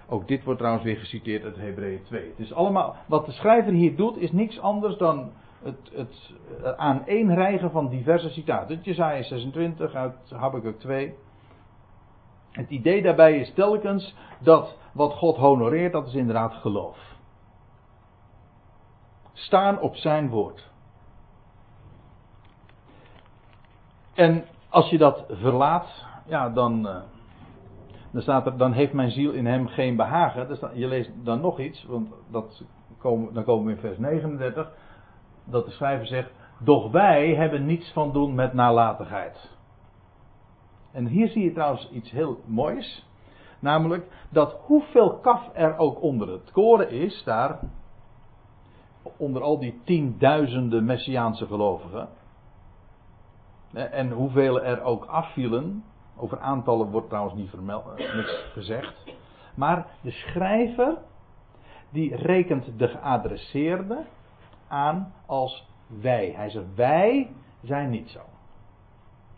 [0.09, 2.29] ook dit wordt trouwens weer geciteerd uit Hebreeën 2.
[2.29, 5.33] Het is allemaal, wat de schrijver hier doet, is niks anders dan
[5.63, 6.35] het, het
[6.77, 8.81] aaneenrijgen van diverse citaten.
[8.83, 11.15] Jesaja 26 uit Habakkuk 2.
[12.51, 16.99] Het idee daarbij is telkens dat wat God honoreert, dat is inderdaad geloof.
[19.33, 20.71] Staan op zijn woord.
[24.15, 26.97] En als je dat verlaat, ja, dan, uh,
[28.15, 30.49] dan staat er, dan heeft mijn ziel in hem geen behagen.
[30.49, 32.65] Dus je leest dan nog iets, want dat
[32.99, 34.73] komen, dan komen we in vers 39,
[35.45, 39.51] dat de schrijver zegt, doch wij hebben niets van doen met nalatigheid.
[40.93, 43.07] En hier zie je trouwens iets heel moois.
[43.61, 47.59] Namelijk dat hoeveel kaf er ook onder het koren is, daar,
[49.17, 52.09] onder al die tienduizenden Messiaanse gelovigen.
[53.73, 55.85] En hoeveel er ook afvielen.
[56.17, 58.95] Over aantallen wordt trouwens niet vermeld, eh, niks gezegd.
[59.55, 60.97] Maar de schrijver,
[61.91, 64.05] die rekent de geadresseerde
[64.69, 65.69] aan als
[66.01, 66.33] wij.
[66.37, 67.31] Hij zegt, wij
[67.63, 68.21] zijn niet zo.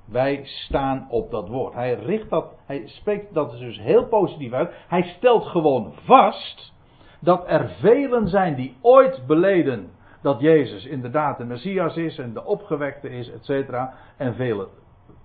[0.05, 1.74] Wij staan op dat woord.
[1.74, 4.74] Hij richt dat, hij spreekt dat dus heel positief uit.
[4.89, 6.72] Hij stelt gewoon vast
[7.20, 9.91] dat er velen zijn die ooit beleden
[10.22, 13.95] dat Jezus inderdaad de Messias is en de opgewekte is, et cetera.
[14.16, 14.68] En velen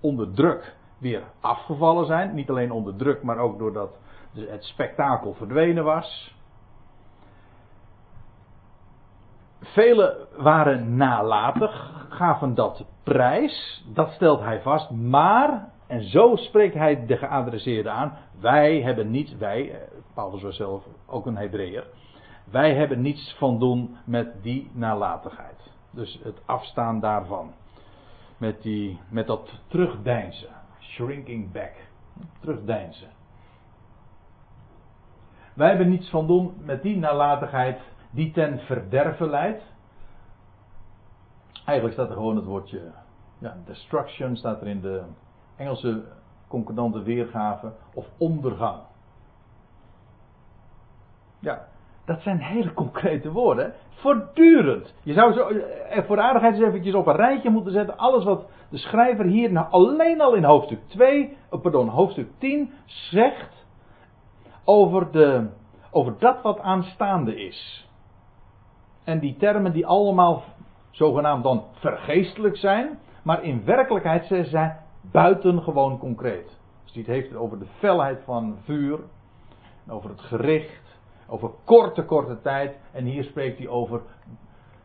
[0.00, 2.34] onder druk weer afgevallen zijn.
[2.34, 3.98] Niet alleen onder druk, maar ook doordat
[4.34, 6.34] het spektakel verdwenen was.
[9.60, 17.06] Velen waren nalatig, gaven dat prijs, dat stelt hij vast, maar, en zo spreekt hij
[17.06, 19.78] de geadresseerde aan, wij hebben niet, wij, eh,
[20.14, 21.86] Paulus was zelf ook een Hebreeër,
[22.50, 25.70] wij hebben niets van doen met die nalatigheid.
[25.90, 27.52] Dus het afstaan daarvan.
[28.36, 30.48] Met, die, met dat terugdeinzen.
[30.92, 31.72] Shrinking back.
[32.40, 33.08] Terugdeinzen.
[35.54, 37.80] Wij hebben niets van doen met die nalatigheid
[38.10, 39.62] die ten verderven leidt.
[41.64, 42.92] Eigenlijk staat er gewoon het woordje
[43.38, 45.02] ja, destruction, staat er in de
[45.56, 46.04] Engelse
[46.48, 48.80] concordante weergave, of ondergang.
[51.38, 51.68] Ja,
[52.04, 53.74] dat zijn hele concrete woorden.
[53.88, 54.94] Voortdurend.
[55.02, 57.96] Je zou zo, eh, voor de aardigheid eens eventjes op een rijtje moeten zetten.
[57.96, 62.72] Alles wat de schrijver hier nou alleen al in hoofdstuk 2, eh, pardon, hoofdstuk 10
[62.84, 63.66] zegt
[64.64, 65.48] over, de,
[65.90, 67.88] over dat wat aanstaande is.
[69.04, 70.42] En die termen die allemaal
[70.90, 76.58] zogenaamd dan vergeestelijk zijn, maar in werkelijkheid zijn ze buitengewoon concreet.
[76.82, 78.98] Als hij het heeft over de felheid van vuur,
[79.88, 80.81] over het gericht,
[81.32, 82.76] over korte, korte tijd.
[82.92, 84.00] En hier spreekt hij over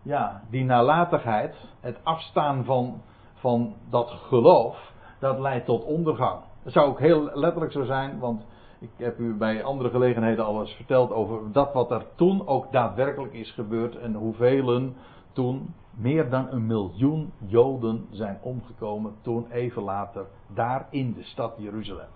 [0.01, 3.01] ja, die nalatigheid, het afstaan van,
[3.33, 6.39] van dat geloof, dat leidt tot ondergang.
[6.63, 8.45] Dat zou ook heel letterlijk zo zijn, want
[8.79, 12.71] ik heb u bij andere gelegenheden al eens verteld over dat wat er toen ook
[12.71, 14.91] daadwerkelijk is gebeurd en hoeveel
[15.33, 21.53] toen meer dan een miljoen Joden zijn omgekomen toen even later daar in de stad
[21.57, 22.09] Jeruzalem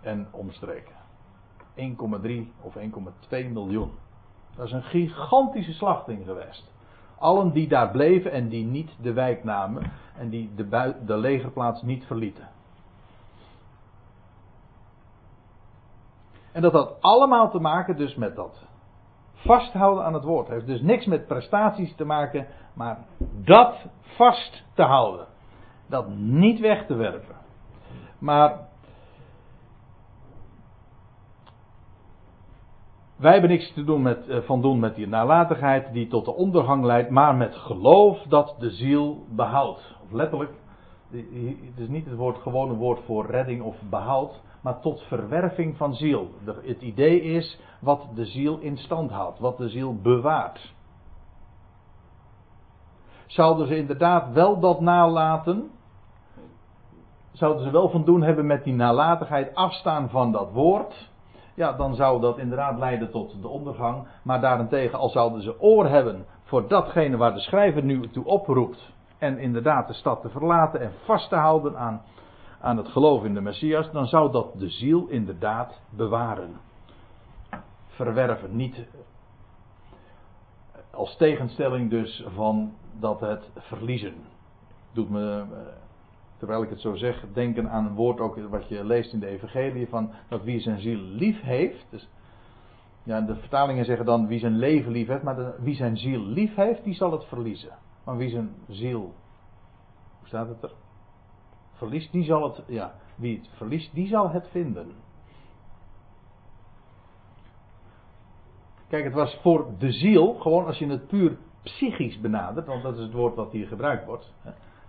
[0.00, 1.05] en omstreken.
[1.76, 3.90] 1,3 of 1,2 miljoen.
[4.56, 6.72] Dat is een gigantische slachting geweest.
[7.18, 11.82] Allen die daar bleven en die niet de wijk namen en die de, de legerplaats
[11.82, 12.48] niet verlieten.
[16.52, 18.66] En dat had allemaal te maken dus met dat
[19.34, 20.48] vasthouden aan het woord.
[20.48, 22.98] Heeft dus niks met prestaties te maken, maar
[23.44, 25.26] dat vast te houden.
[25.86, 27.36] Dat niet weg te werpen.
[28.18, 28.65] Maar
[33.16, 36.34] wij hebben niks te doen met, eh, van doen met die nalatigheid die tot de
[36.34, 39.96] ondergang leidt, maar met geloof dat de ziel behoudt.
[40.04, 40.52] Of letterlijk,
[41.10, 45.94] het is niet het woord, gewone woord voor redding of behoud, maar tot verwerving van
[45.94, 46.30] ziel.
[46.44, 50.74] Het idee is wat de ziel in stand houdt, wat de ziel bewaart.
[53.26, 55.70] Zouden ze inderdaad wel dat nalaten?
[57.32, 61.10] Zouden ze wel van doen hebben met die nalatigheid afstaan van dat woord?
[61.56, 64.06] Ja, dan zou dat inderdaad leiden tot de ondergang.
[64.22, 68.92] Maar daarentegen, al zouden ze oor hebben voor datgene waar de schrijver nu toe oproept.
[69.18, 72.02] En inderdaad de stad te verlaten en vast te houden aan,
[72.60, 73.90] aan het geloof in de Messias.
[73.90, 76.60] Dan zou dat de ziel inderdaad bewaren.
[77.88, 78.56] Verwerven.
[78.56, 78.86] Niet
[80.90, 84.14] als tegenstelling dus van dat het verliezen.
[84.92, 85.46] Doet me, eh,
[86.36, 89.26] terwijl ik het zo zeg, denken aan een woord ook wat je leest in de
[89.26, 91.86] evangelie van dat wie zijn ziel lief heeft.
[91.90, 92.08] Dus,
[93.02, 96.20] ja, de vertalingen zeggen dan wie zijn leven lief heeft, maar de- wie zijn ziel
[96.20, 97.70] lief heeft, die zal het verliezen.
[98.04, 99.00] Maar wie zijn ziel,
[100.18, 100.72] hoe staat het er?
[101.72, 104.92] Verliest, die zal het, ja, wie het verliest, die zal het vinden.
[108.88, 112.94] Kijk, het was voor de ziel, gewoon als je het puur psychisch benadert, want dat
[112.96, 114.32] is het woord wat hier gebruikt wordt.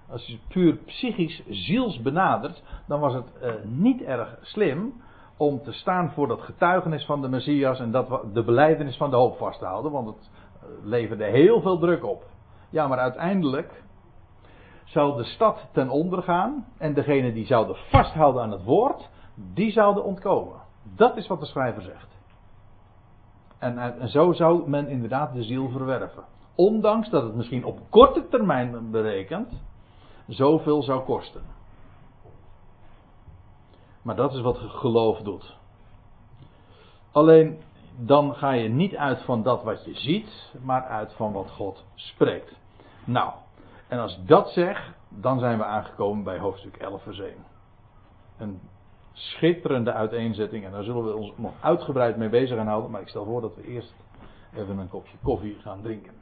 [0.10, 4.94] Als je puur psychisch ziels benadert, dan was het eh, niet erg slim
[5.38, 9.16] om te staan voor dat getuigenis van de Messias en dat, de beleidenis van de
[9.16, 10.30] hoop vast te houden, want het
[10.62, 12.24] eh, leverde heel veel druk op.
[12.70, 13.84] Ja, maar uiteindelijk
[14.86, 19.10] zou de stad ten onder gaan en degene die zouden vasthouden aan het woord,
[19.54, 20.62] die zouden ontkomen.
[20.96, 22.08] Dat is wat de schrijver zegt.
[23.60, 26.24] En, en, en zo zou men inderdaad de ziel verwerven.
[26.56, 29.54] Ondanks dat het misschien op korte termijn berekend
[30.28, 31.42] zoveel zou kosten.
[34.02, 35.58] Maar dat is wat geloof doet.
[37.12, 37.62] Alleen
[37.98, 41.86] dan ga je niet uit van dat wat je ziet, maar uit van wat God
[41.96, 42.56] spreekt.
[43.06, 43.34] Nou,
[43.88, 47.34] en als ik dat zeg, dan zijn we aangekomen bij hoofdstuk 11 vers 1.
[48.38, 48.60] Een
[49.12, 53.08] schitterende uiteenzetting en daar zullen we ons nog uitgebreid mee bezig gaan houden, maar ik
[53.08, 53.94] stel voor dat we eerst
[54.54, 56.14] even een kopje koffie gaan drinken.